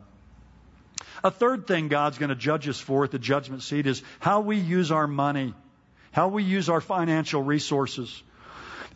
[1.23, 4.41] A third thing God's going to judge us for at the judgment seat is how
[4.41, 5.55] we use our money,
[6.11, 8.21] how we use our financial resources.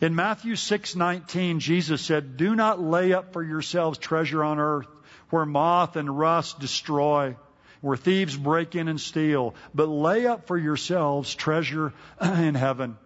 [0.00, 4.86] In Matthew 6:19, Jesus said, "Do not lay up for yourselves treasure on earth,
[5.30, 7.36] where moth and rust destroy,
[7.80, 12.96] where thieves break in and steal, but lay up for yourselves treasure in heaven.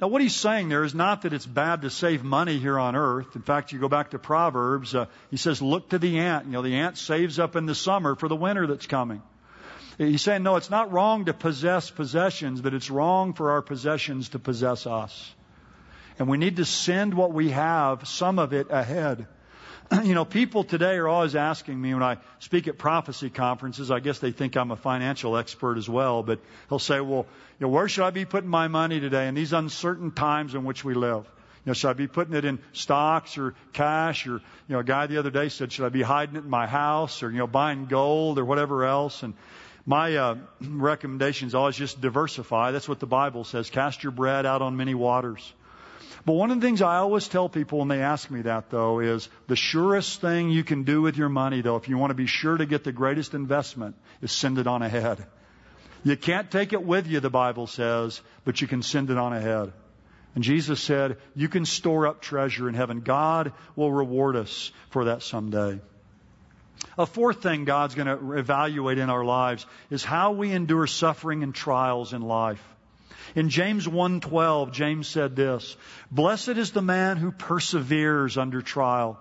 [0.00, 2.96] Now, what he's saying there is not that it's bad to save money here on
[2.96, 3.36] earth.
[3.36, 6.46] In fact, you go back to Proverbs, uh, he says, look to the ant.
[6.46, 9.22] You know, the ant saves up in the summer for the winter that's coming.
[9.98, 14.30] He's saying, no, it's not wrong to possess possessions, but it's wrong for our possessions
[14.30, 15.34] to possess us.
[16.18, 19.28] And we need to send what we have, some of it, ahead.
[20.04, 24.00] you know, people today are always asking me when I speak at prophecy conferences, I
[24.00, 27.26] guess they think I'm a financial expert as well, but they'll say, well,
[27.58, 30.64] you know, where should I be putting my money today in these uncertain times in
[30.64, 31.24] which we live?
[31.64, 34.84] You know, should I be putting it in stocks or cash or, you know, a
[34.84, 37.38] guy the other day said, should I be hiding it in my house or, you
[37.38, 39.22] know, buying gold or whatever else?
[39.22, 39.34] And
[39.84, 42.70] my uh, recommendation is always just diversify.
[42.70, 43.68] That's what the Bible says.
[43.68, 45.52] Cast your bread out on many waters.
[46.24, 49.00] But one of the things I always tell people when they ask me that, though,
[49.00, 52.14] is the surest thing you can do with your money, though, if you want to
[52.14, 55.26] be sure to get the greatest investment, is send it on ahead.
[56.04, 59.32] You can't take it with you, the Bible says, but you can send it on
[59.32, 59.72] ahead.
[60.34, 63.00] And Jesus said, You can store up treasure in heaven.
[63.00, 65.80] God will reward us for that someday.
[66.98, 71.42] A fourth thing God's going to evaluate in our lives is how we endure suffering
[71.42, 72.62] and trials in life.
[73.34, 75.76] In James 1:12, James said this,
[76.10, 79.18] "Blessed is the man who perseveres under trial,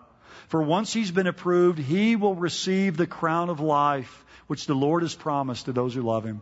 [0.48, 5.04] for once he's been approved, he will receive the crown of life which the Lord
[5.04, 6.42] has promised to those who love him."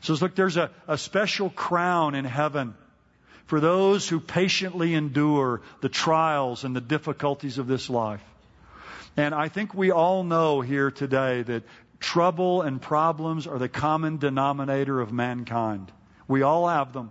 [0.00, 2.74] So look, there's a, a special crown in heaven
[3.46, 8.24] for those who patiently endure the trials and the difficulties of this life.
[9.16, 11.62] And I think we all know here today that
[12.00, 15.90] trouble and problems are the common denominator of mankind.
[16.28, 17.10] We all have them.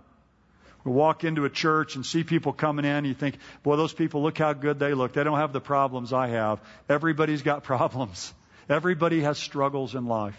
[0.84, 3.92] We walk into a church and see people coming in, and you think, boy, those
[3.94, 5.14] people look how good they look.
[5.14, 6.60] They don't have the problems I have.
[6.88, 8.32] Everybody's got problems.
[8.68, 10.38] Everybody has struggles in life.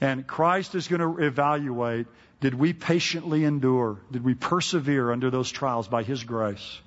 [0.00, 2.06] And Christ is going to evaluate
[2.40, 3.98] did we patiently endure?
[4.12, 6.80] Did we persevere under those trials by His grace?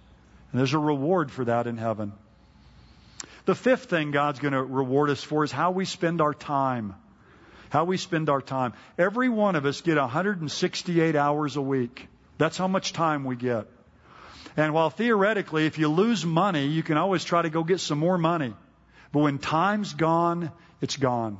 [0.51, 2.13] And there's a reward for that in heaven.
[3.45, 6.95] The fifth thing God's going to reward us for is how we spend our time.
[7.69, 8.73] How we spend our time.
[8.97, 12.08] Every one of us get 168 hours a week.
[12.38, 13.67] That's how much time we get.
[14.58, 17.99] And while theoretically, if you lose money, you can always try to go get some
[17.99, 18.53] more money.
[19.12, 20.51] But when time's gone,
[20.82, 21.39] it's gone.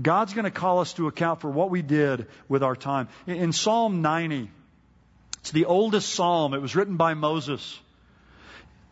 [0.00, 3.08] God's going to call us to account for what we did with our time.
[3.26, 4.50] In Psalm 90,
[5.40, 6.54] it's the oldest psalm.
[6.54, 7.78] It was written by Moses.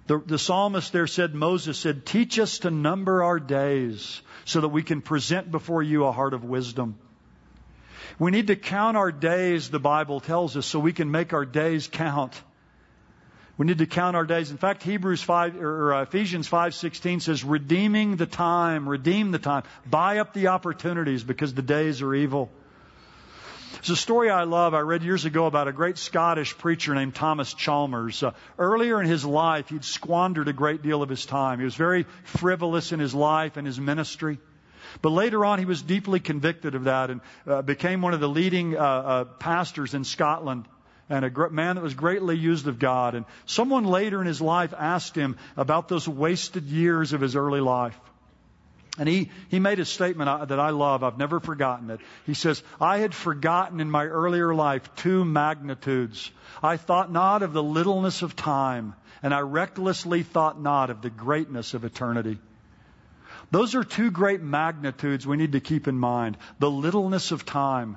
[0.06, 4.68] The, the psalmist there said, Moses said, Teach us to number our days so that
[4.68, 6.98] we can present before you a heart of wisdom.
[8.18, 11.44] We need to count our days, the Bible tells us, so we can make our
[11.44, 12.40] days count.
[13.56, 14.50] We need to count our days.
[14.50, 19.62] In fact, Hebrews 5 or uh, Ephesians 5:16 says redeeming the time, redeem the time,
[19.88, 22.50] buy up the opportunities because the days are evil.
[23.74, 27.14] There's a story I love I read years ago about a great Scottish preacher named
[27.14, 28.22] Thomas Chalmers.
[28.22, 31.58] Uh, earlier in his life, he'd squandered a great deal of his time.
[31.58, 34.38] He was very frivolous in his life and his ministry.
[35.00, 38.28] But later on, he was deeply convicted of that and uh, became one of the
[38.28, 40.66] leading uh, uh pastors in Scotland
[41.08, 43.14] and a man that was greatly used of God.
[43.14, 47.60] And someone later in his life asked him about those wasted years of his early
[47.60, 47.98] life.
[48.98, 51.02] And he, he made a statement that I love.
[51.02, 52.00] I've never forgotten it.
[52.26, 56.30] He says, I had forgotten in my earlier life two magnitudes.
[56.62, 61.10] I thought not of the littleness of time, and I recklessly thought not of the
[61.10, 62.38] greatness of eternity.
[63.50, 66.36] Those are two great magnitudes we need to keep in mind.
[66.58, 67.96] The littleness of time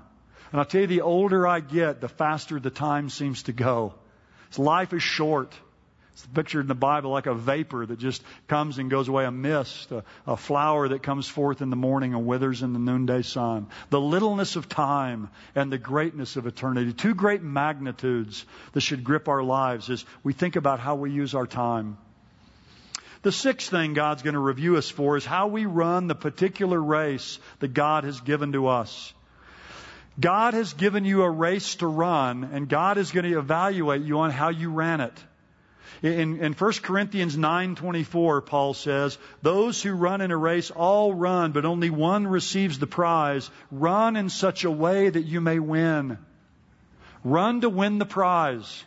[0.55, 3.93] and I'll tell you, the older I get, the faster the time seems to go.
[4.58, 5.53] Life is short.
[6.15, 9.32] It's pictured in the Bible like a vapor that just comes and goes away, a
[9.32, 13.21] mist, a, a, flower that comes forth in the morning and withers in the noonday
[13.21, 13.67] sun.
[13.89, 16.93] The littleness of time and the greatness of eternity.
[16.93, 21.36] Two great magnitudes that should grip our lives as we think about how we use
[21.36, 21.97] our time.
[23.23, 26.82] The sixth thing God's going to review us for is how we run the particular
[26.82, 29.13] race that God has given to us.
[30.17, 34.19] God has given you a race to run, and God is going to evaluate you
[34.19, 35.23] on how you ran it.
[36.01, 41.51] In, in 1 Corinthians 9:24, Paul says, "Those who run in a race all run,
[41.51, 43.49] but only one receives the prize.
[43.71, 46.17] Run in such a way that you may win.
[47.23, 48.84] Run to win the prize."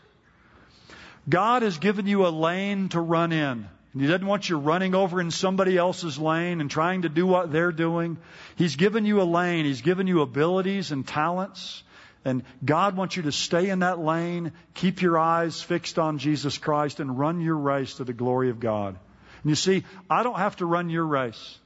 [1.29, 3.69] God has given you a lane to run in.
[3.99, 7.53] He doesn't want you running over in somebody else's lane and trying to do what
[7.53, 8.19] they're doing.
[8.57, 9.65] He's given you a lane.
[9.65, 11.83] He's given you abilities and talents.
[12.29, 16.59] And God wants you to stay in that lane, keep your eyes fixed on Jesus
[16.59, 18.99] Christ, and run your race to the glory of God.
[19.43, 21.59] And you see, I don't have to run your race.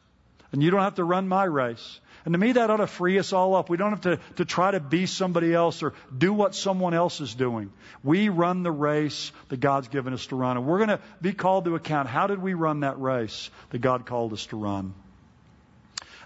[0.52, 2.00] And you don't have to run my race.
[2.24, 3.68] And to me, that ought to free us all up.
[3.68, 7.20] We don't have to, to try to be somebody else or do what someone else
[7.20, 7.72] is doing.
[8.04, 10.56] We run the race that God's given us to run.
[10.56, 12.08] And we're going to be called to account.
[12.08, 14.94] How did we run that race that God called us to run?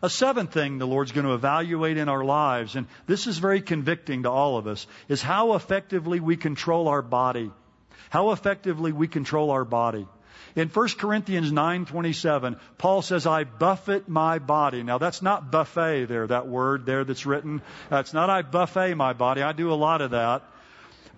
[0.07, 3.61] A seventh thing the Lord's going to evaluate in our lives, and this is very
[3.61, 7.51] convicting to all of us, is how effectively we control our body.
[8.11, 10.07] How effectively we control our body.
[10.55, 16.29] In 1 Corinthians 9:27, Paul says, "I buffet my body." Now that's not buffet there,
[16.29, 17.61] that word there that's written.
[17.91, 19.43] That's not I buffet my body.
[19.43, 20.45] I do a lot of that.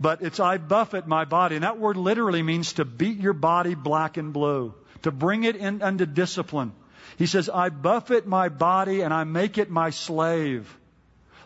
[0.00, 1.56] But it's I buffet my body.
[1.56, 4.72] And that word literally means to beat your body black and blue,
[5.02, 6.72] to bring it in under discipline.
[7.18, 10.74] He says, I buffet my body and I make it my slave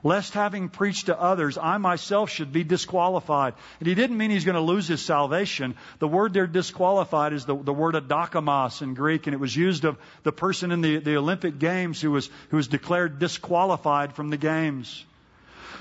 [0.02, 3.54] lest having preached to others, I myself should be disqualified.
[3.78, 5.76] And he didn't mean he's going to lose his salvation.
[5.98, 9.84] The word there disqualified is the, the word adokimos in Greek, and it was used
[9.84, 14.30] of the person in the, the Olympic Games who was, who was declared disqualified from
[14.30, 15.04] the Games.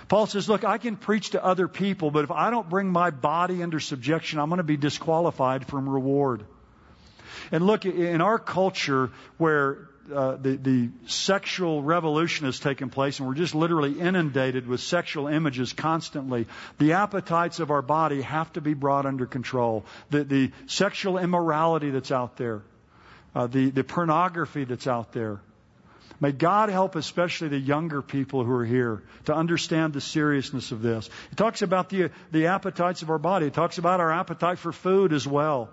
[0.07, 3.11] Paul says, look, I can preach to other people, but if I don't bring my
[3.11, 6.43] body under subjection, I'm going to be disqualified from reward.
[7.51, 13.27] And look, in our culture where uh, the, the sexual revolution has taken place and
[13.27, 16.47] we're just literally inundated with sexual images constantly,
[16.79, 19.85] the appetites of our body have to be brought under control.
[20.09, 22.61] The, the sexual immorality that's out there,
[23.35, 25.39] uh, the, the pornography that's out there.
[26.19, 30.81] May God help especially the younger people who are here to understand the seriousness of
[30.81, 31.09] this.
[31.31, 33.47] It talks about the, the appetites of our body.
[33.47, 35.69] It talks about our appetite for food as well.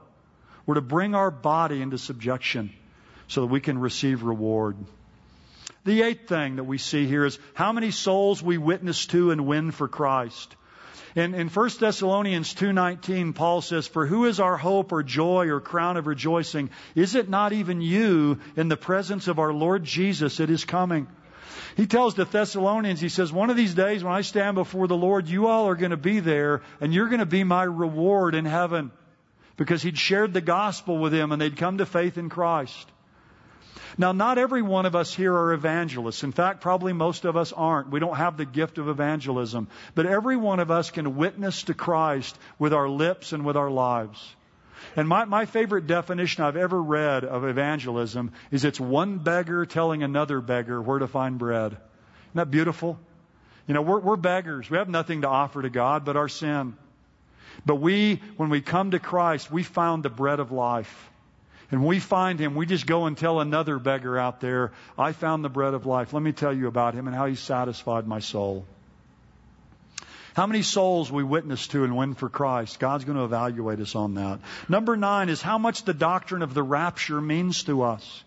[0.68, 2.70] We're to bring our body into subjection
[3.26, 4.76] so that we can receive reward.
[5.86, 9.46] The eighth thing that we see here is how many souls we witness to and
[9.46, 10.54] win for Christ.
[11.16, 15.62] In, in 1 Thessalonians 2.19, Paul says, For who is our hope or joy or
[15.62, 16.68] crown of rejoicing?
[16.94, 21.06] Is it not even you in the presence of our Lord Jesus at his coming?
[21.78, 24.94] He tells the Thessalonians, he says, one of these days when I stand before the
[24.94, 28.34] Lord, you all are going to be there and you're going to be my reward
[28.34, 28.90] in heaven.
[29.58, 32.90] Because he'd shared the gospel with them and they'd come to faith in Christ.
[33.98, 36.22] Now, not every one of us here are evangelists.
[36.22, 37.90] In fact, probably most of us aren't.
[37.90, 39.68] We don't have the gift of evangelism.
[39.96, 43.70] But every one of us can witness to Christ with our lips and with our
[43.70, 44.24] lives.
[44.94, 50.04] And my, my favorite definition I've ever read of evangelism is it's one beggar telling
[50.04, 51.72] another beggar where to find bread.
[51.72, 52.98] Isn't that beautiful?
[53.66, 54.70] You know, we're, we're beggars.
[54.70, 56.76] We have nothing to offer to God but our sin.
[57.66, 61.10] But we, when we come to Christ, we found the bread of life.
[61.70, 65.44] And we find him, we just go and tell another beggar out there, I found
[65.44, 66.14] the bread of life.
[66.14, 68.64] Let me tell you about him and how he satisfied my soul.
[70.32, 72.78] How many souls we witness to and win for Christ?
[72.78, 74.38] God's going to evaluate us on that.
[74.68, 78.24] Number nine is how much the doctrine of the rapture means to us.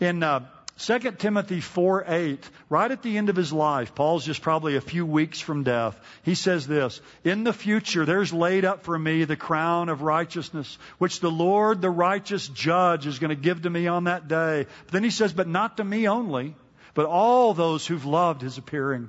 [0.00, 0.40] In uh,
[0.84, 4.80] 2 Timothy 4 8, right at the end of his life, Paul's just probably a
[4.80, 6.00] few weeks from death.
[6.24, 10.78] He says this In the future, there's laid up for me the crown of righteousness,
[10.98, 14.66] which the Lord, the righteous judge, is going to give to me on that day.
[14.86, 16.56] But then he says, But not to me only,
[16.94, 19.08] but all those who've loved his appearing.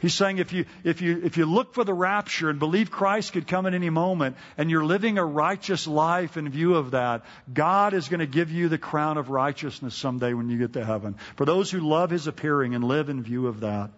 [0.00, 3.32] He's saying if you, if you, if you look for the rapture and believe Christ
[3.32, 7.24] could come at any moment and you're living a righteous life in view of that,
[7.52, 10.84] God is going to give you the crown of righteousness someday when you get to
[10.84, 11.16] heaven.
[11.36, 13.90] For those who love His appearing and live in view of that.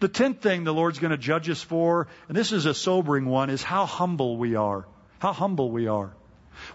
[0.00, 3.26] The tenth thing the Lord's going to judge us for, and this is a sobering
[3.26, 4.86] one, is how humble we are.
[5.18, 6.10] How humble we are.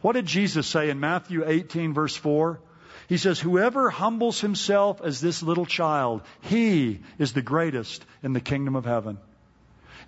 [0.02, 2.60] What did Jesus say in Matthew 18 verse 4?
[3.08, 8.42] He says, Whoever humbles himself as this little child, he is the greatest in the
[8.42, 9.18] kingdom of heaven.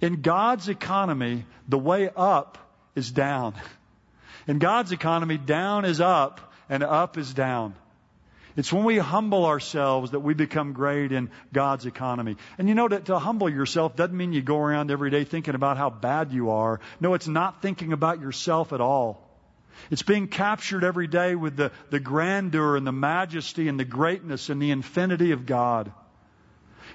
[0.01, 2.57] In God's economy, the way up
[2.95, 3.53] is down.
[4.47, 7.75] In God's economy, down is up and up is down.
[8.55, 12.37] It's when we humble ourselves that we become great in God's economy.
[12.57, 15.53] And you know that to humble yourself doesn't mean you go around every day thinking
[15.53, 16.79] about how bad you are.
[16.99, 19.26] No, it's not thinking about yourself at all.
[19.89, 24.49] It's being captured every day with the, the grandeur and the majesty and the greatness
[24.49, 25.91] and the infinity of God.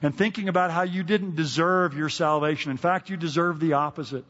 [0.03, 2.71] And thinking about how you didn't deserve your salvation.
[2.71, 4.25] In fact, you deserve the opposite.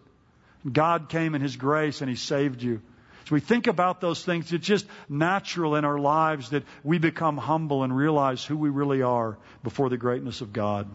[0.71, 2.81] God came in His grace and He saved you.
[3.25, 7.37] As we think about those things, it's just natural in our lives that we become
[7.37, 10.89] humble and realize who we really are before the greatness of God.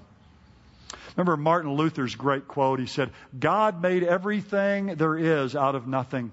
[1.16, 2.80] Remember Martin Luther's great quote?
[2.80, 6.32] He said, God made everything there is out of nothing.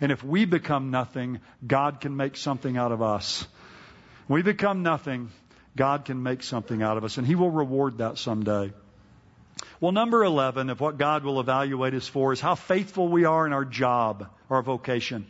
[0.00, 3.46] And if we become nothing, God can make something out of us.
[4.28, 5.30] we become nothing,
[5.76, 8.72] God can make something out of us, and He will reward that someday.
[9.80, 13.46] Well, number 11 of what God will evaluate us for is how faithful we are
[13.46, 15.26] in our job, our vocation.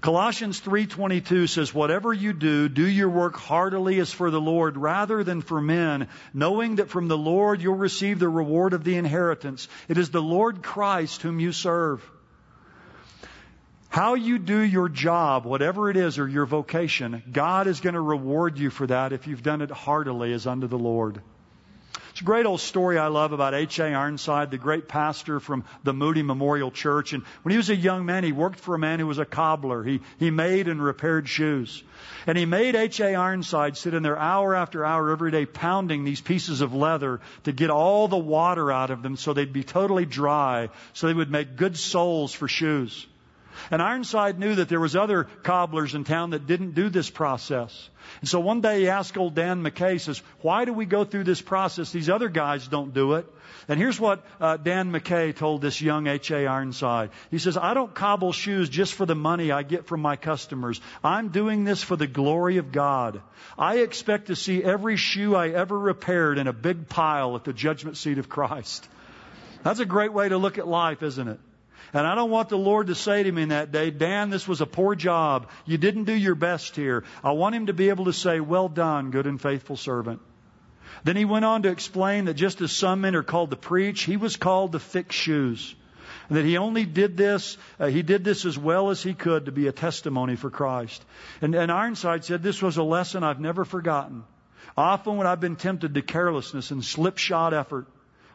[0.00, 5.22] Colossians 3:22 says whatever you do do your work heartily as for the Lord rather
[5.22, 9.68] than for men knowing that from the Lord you'll receive the reward of the inheritance
[9.88, 12.02] it is the Lord Christ whom you serve
[13.92, 18.00] how you do your job, whatever it is, or your vocation, God is going to
[18.00, 21.20] reward you for that if you've done it heartily as unto the Lord.
[22.12, 23.92] It's a great old story I love about H.A.
[23.92, 27.12] Ironside, the great pastor from the Moody Memorial Church.
[27.12, 29.26] And when he was a young man, he worked for a man who was a
[29.26, 29.82] cobbler.
[29.82, 31.84] He, he made and repaired shoes.
[32.26, 33.14] And he made H.A.
[33.14, 37.52] Ironside sit in there hour after hour every day pounding these pieces of leather to
[37.52, 41.30] get all the water out of them so they'd be totally dry, so they would
[41.30, 43.06] make good soles for shoes.
[43.70, 47.88] And Ironside knew that there was other cobblers in town that didn't do this process.
[48.20, 51.24] And so one day he asked old Dan McKay, says, why do we go through
[51.24, 51.92] this process?
[51.92, 53.26] These other guys don't do it.
[53.68, 56.46] And here's what uh, Dan McKay told this young H.A.
[56.46, 57.10] Ironside.
[57.30, 60.80] He says, I don't cobble shoes just for the money I get from my customers.
[61.04, 63.22] I'm doing this for the glory of God.
[63.56, 67.52] I expect to see every shoe I ever repaired in a big pile at the
[67.52, 68.88] judgment seat of Christ.
[69.62, 71.38] That's a great way to look at life, isn't it?
[71.94, 74.48] And I don't want the Lord to say to me in that day, Dan, this
[74.48, 75.48] was a poor job.
[75.66, 77.04] You didn't do your best here.
[77.22, 80.20] I want him to be able to say, well done, good and faithful servant.
[81.04, 84.02] Then he went on to explain that just as some men are called to preach,
[84.02, 85.74] he was called to fix shoes.
[86.28, 89.46] And that he only did this, uh, he did this as well as he could
[89.46, 91.04] to be a testimony for Christ.
[91.40, 94.24] And, and Ironside said this was a lesson I've never forgotten.
[94.76, 97.86] Often when I've been tempted to carelessness and slipshod effort,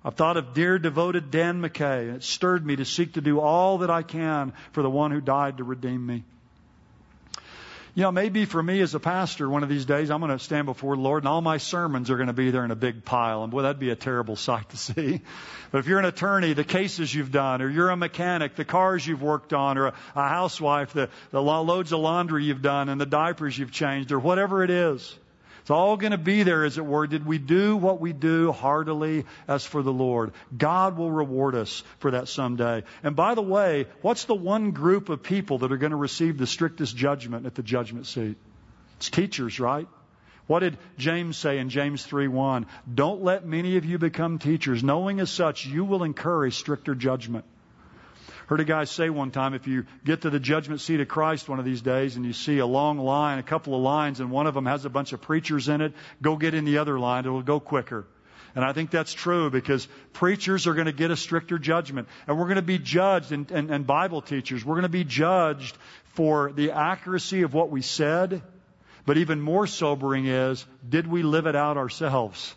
[0.08, 3.42] I've thought of dear devoted Dan McKay, and it stirred me to seek to do
[3.42, 6.24] all that I can for the one who died to redeem me.
[7.94, 10.40] You know, maybe for me as a pastor, one of these days I'm going to
[10.40, 12.76] stand before the Lord and all my sermons are going to be there in a
[12.76, 13.44] big pile.
[13.44, 15.20] And boy, that'd be a terrible sight to see.
[15.72, 19.06] But if you're an attorney, the cases you've done, or you're a mechanic, the cars
[19.06, 23.02] you've worked on, or a, a housewife, the, the loads of laundry you've done, and
[23.02, 25.14] the diapers you've changed, or whatever it is,
[25.68, 27.08] it's all going to be there, as it were.
[27.08, 30.32] Did we do what we do heartily as for the Lord?
[30.58, 32.86] God will reward us for that someday.
[33.04, 36.38] And by the way, what's the one group of people that are going to receive
[36.38, 38.38] the strictest judgment at the judgment seat?
[38.96, 39.90] It's teachers, right?
[40.46, 42.66] What did James say in James 3:1?
[42.96, 46.96] Don't let many of you become teachers, knowing as such you will incur a stricter
[46.96, 47.44] judgment.
[48.48, 51.50] Heard a guy say one time, if you get to the judgment seat of Christ
[51.50, 54.32] one of these days and you see a long line, a couple of lines, and
[54.32, 56.98] one of them has a bunch of preachers in it, go get in the other
[56.98, 57.26] line.
[57.26, 58.08] It'll go quicker.
[58.56, 62.08] And I think that's true because preachers are going to get a stricter judgment.
[62.26, 65.04] And we're going to be judged, and, and, and Bible teachers, we're going to be
[65.04, 65.78] judged
[66.16, 68.42] for the accuracy of what we said.
[69.06, 72.56] But even more sobering is, did we live it out ourselves?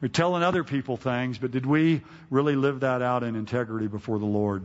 [0.00, 2.00] We're telling other people things, but did we
[2.30, 4.64] really live that out in integrity before the Lord?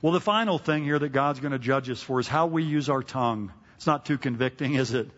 [0.00, 2.62] Well, the final thing here that God's going to judge us for is how we
[2.62, 3.52] use our tongue.
[3.76, 5.10] It's not too convicting, is it?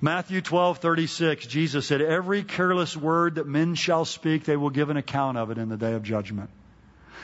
[0.00, 4.98] Matthew 12:36 Jesus said every careless word that men shall speak they will give an
[4.98, 6.50] account of it in the day of judgment.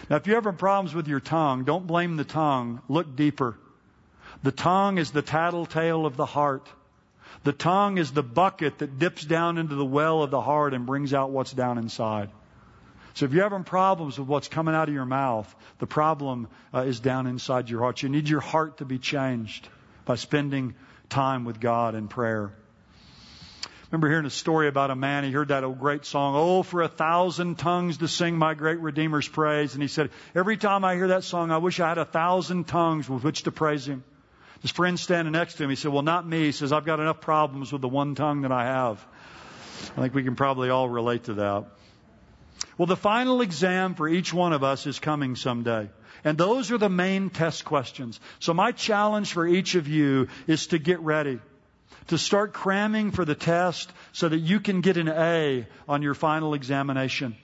[0.09, 3.59] Now if you're having problems with your tongue, don't blame the tongue, look deeper.
[4.43, 6.67] The tongue is the tattletale of the heart.
[7.45, 10.87] The tongue is the bucket that dips down into the well of the heart and
[10.87, 12.31] brings out what's down inside.
[13.15, 16.81] So if you're having problems with what's coming out of your mouth, the problem uh,
[16.81, 18.03] is down inside your heart.
[18.03, 19.69] You need your heart to be changed
[20.05, 20.75] by spending
[21.11, 22.53] time with God in prayer.
[23.91, 25.25] remember hearing a story about a man.
[25.25, 28.81] He heard that old great song, Oh, for a thousand tongues to sing my great
[28.81, 29.75] Redeemer's praise.
[29.75, 32.65] And he said, Every time I hear that song, I wish I had a thousand
[32.65, 34.05] tongues with which to praise him.
[34.63, 36.45] His friend standing next to him, he said, Well, not me.
[36.45, 39.05] He says, I've got enough problems with the one tongue that I have.
[39.97, 41.65] I think we can probably all relate to that.
[42.79, 45.89] Well, the final exam for each one of us is coming someday.
[46.25, 48.21] And those are the main test questions.
[48.39, 51.41] So my challenge for each of you is to get ready.
[52.09, 56.15] To start cramming for the test so that you can get an A on your
[56.15, 57.37] final examination.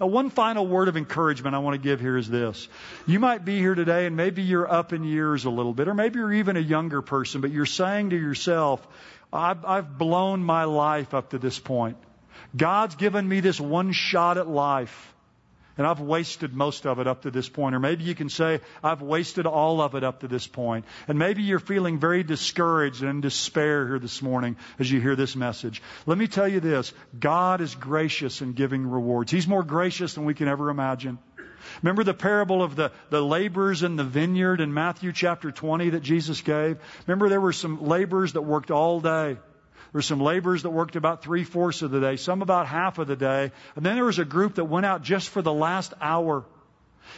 [0.00, 2.68] Now, one final word of encouragement I want to give here is this.
[3.06, 5.94] You might be here today and maybe you're up in years a little bit, or
[5.94, 8.86] maybe you're even a younger person, but you're saying to yourself,
[9.32, 11.96] I've, I've blown my life up to this point.
[12.56, 15.12] God's given me this one shot at life.
[15.78, 17.74] And I've wasted most of it up to this point.
[17.74, 20.86] Or maybe you can say, I've wasted all of it up to this point.
[21.06, 25.16] And maybe you're feeling very discouraged and in despair here this morning as you hear
[25.16, 25.82] this message.
[26.06, 26.94] Let me tell you this.
[27.18, 29.30] God is gracious in giving rewards.
[29.30, 31.18] He's more gracious than we can ever imagine.
[31.82, 36.02] Remember the parable of the, the laborers in the vineyard in Matthew chapter 20 that
[36.02, 36.78] Jesus gave?
[37.06, 39.36] Remember there were some laborers that worked all day.
[39.92, 42.98] There were some laborers that worked about three fourths of the day, some about half
[42.98, 43.52] of the day.
[43.74, 46.44] And then there was a group that went out just for the last hour.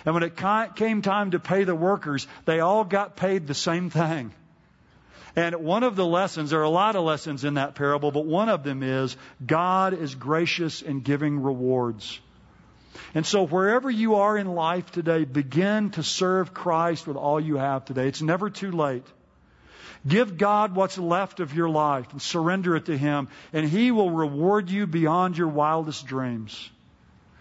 [0.04, 0.36] And when it
[0.76, 4.32] came time to pay the workers, they all got paid the same thing.
[5.36, 8.26] And one of the lessons, there are a lot of lessons in that parable, but
[8.26, 12.20] one of them is God is gracious in giving rewards.
[13.14, 17.56] And so wherever you are in life today, begin to serve Christ with all you
[17.56, 18.08] have today.
[18.08, 19.06] It's never too late.
[20.06, 24.10] Give God what's left of your life and surrender it to Him, and He will
[24.10, 26.70] reward you beyond your wildest dreams.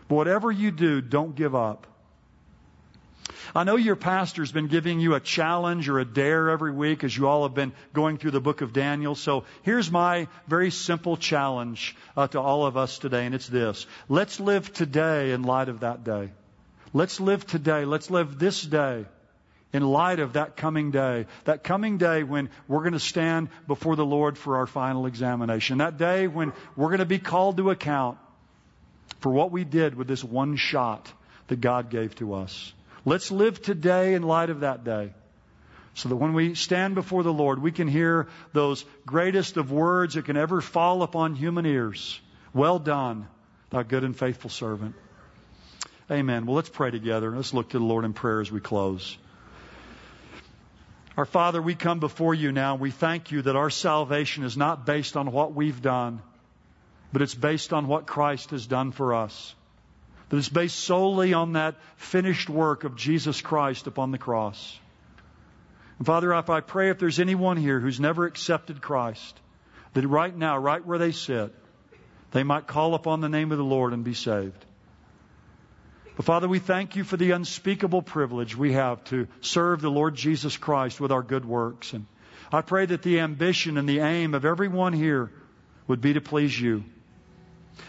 [0.07, 1.87] But whatever you do, don't give up.
[3.55, 7.15] I know your pastor's been giving you a challenge or a dare every week as
[7.15, 9.15] you all have been going through the book of Daniel.
[9.15, 13.85] So here's my very simple challenge uh, to all of us today, and it's this.
[14.09, 16.31] Let's live today in light of that day.
[16.93, 17.85] Let's live today.
[17.85, 19.05] Let's live this day
[19.73, 23.95] in light of that coming day, that coming day when we're going to stand before
[23.95, 27.69] the Lord for our final examination, that day when we're going to be called to
[27.69, 28.17] account
[29.19, 31.11] for what we did with this one shot
[31.47, 32.73] that God gave to us.
[33.05, 35.13] Let's live today in light of that day.
[35.95, 40.13] So that when we stand before the Lord, we can hear those greatest of words
[40.13, 42.19] that can ever fall upon human ears.
[42.53, 43.27] Well done,
[43.71, 44.93] thou good and faithful servant.
[46.11, 46.45] Amen.
[46.45, 47.35] Well, let's pray together.
[47.35, 49.17] Let's look to the Lord in prayer as we close.
[51.17, 52.75] Our Father, we come before you now.
[52.75, 56.21] We thank you that our salvation is not based on what we've done,
[57.11, 59.55] but it's based on what Christ has done for us.
[60.29, 64.79] That it's based solely on that finished work of Jesus Christ upon the cross.
[65.97, 69.39] And Father, if I pray if there's anyone here who's never accepted Christ,
[69.93, 71.51] that right now, right where they sit,
[72.29, 74.66] they might call upon the name of the Lord and be saved.
[76.17, 80.15] But Father, we thank you for the unspeakable privilege we have to serve the Lord
[80.15, 81.93] Jesus Christ with our good works.
[81.93, 82.07] And
[82.51, 85.31] I pray that the ambition and the aim of everyone here
[85.87, 86.83] would be to please you.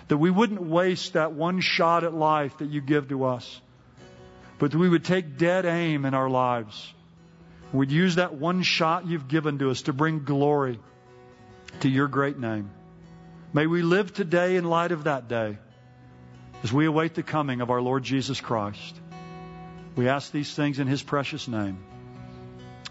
[0.08, 3.62] That we wouldn't waste that one shot at life that you give to us,
[4.58, 6.92] but that we would take dead aim in our lives.
[7.72, 10.78] We'd use that one shot you've given to us to bring glory
[11.80, 12.70] to your great name.
[13.54, 15.56] May we live today in light of that day
[16.62, 18.94] as we await the coming of our Lord Jesus Christ.
[19.96, 21.78] We ask these things in His precious name.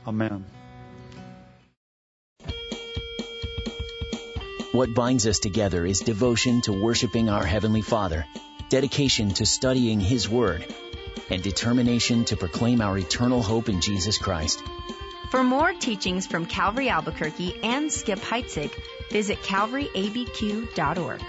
[0.05, 0.45] Amen.
[4.71, 8.25] What binds us together is devotion to worshiping our Heavenly Father,
[8.69, 10.65] dedication to studying His Word,
[11.29, 14.61] and determination to proclaim our eternal hope in Jesus Christ.
[15.31, 18.71] For more teachings from Calvary Albuquerque and Skip Heitzig,
[19.09, 21.21] visit calvaryabq.org.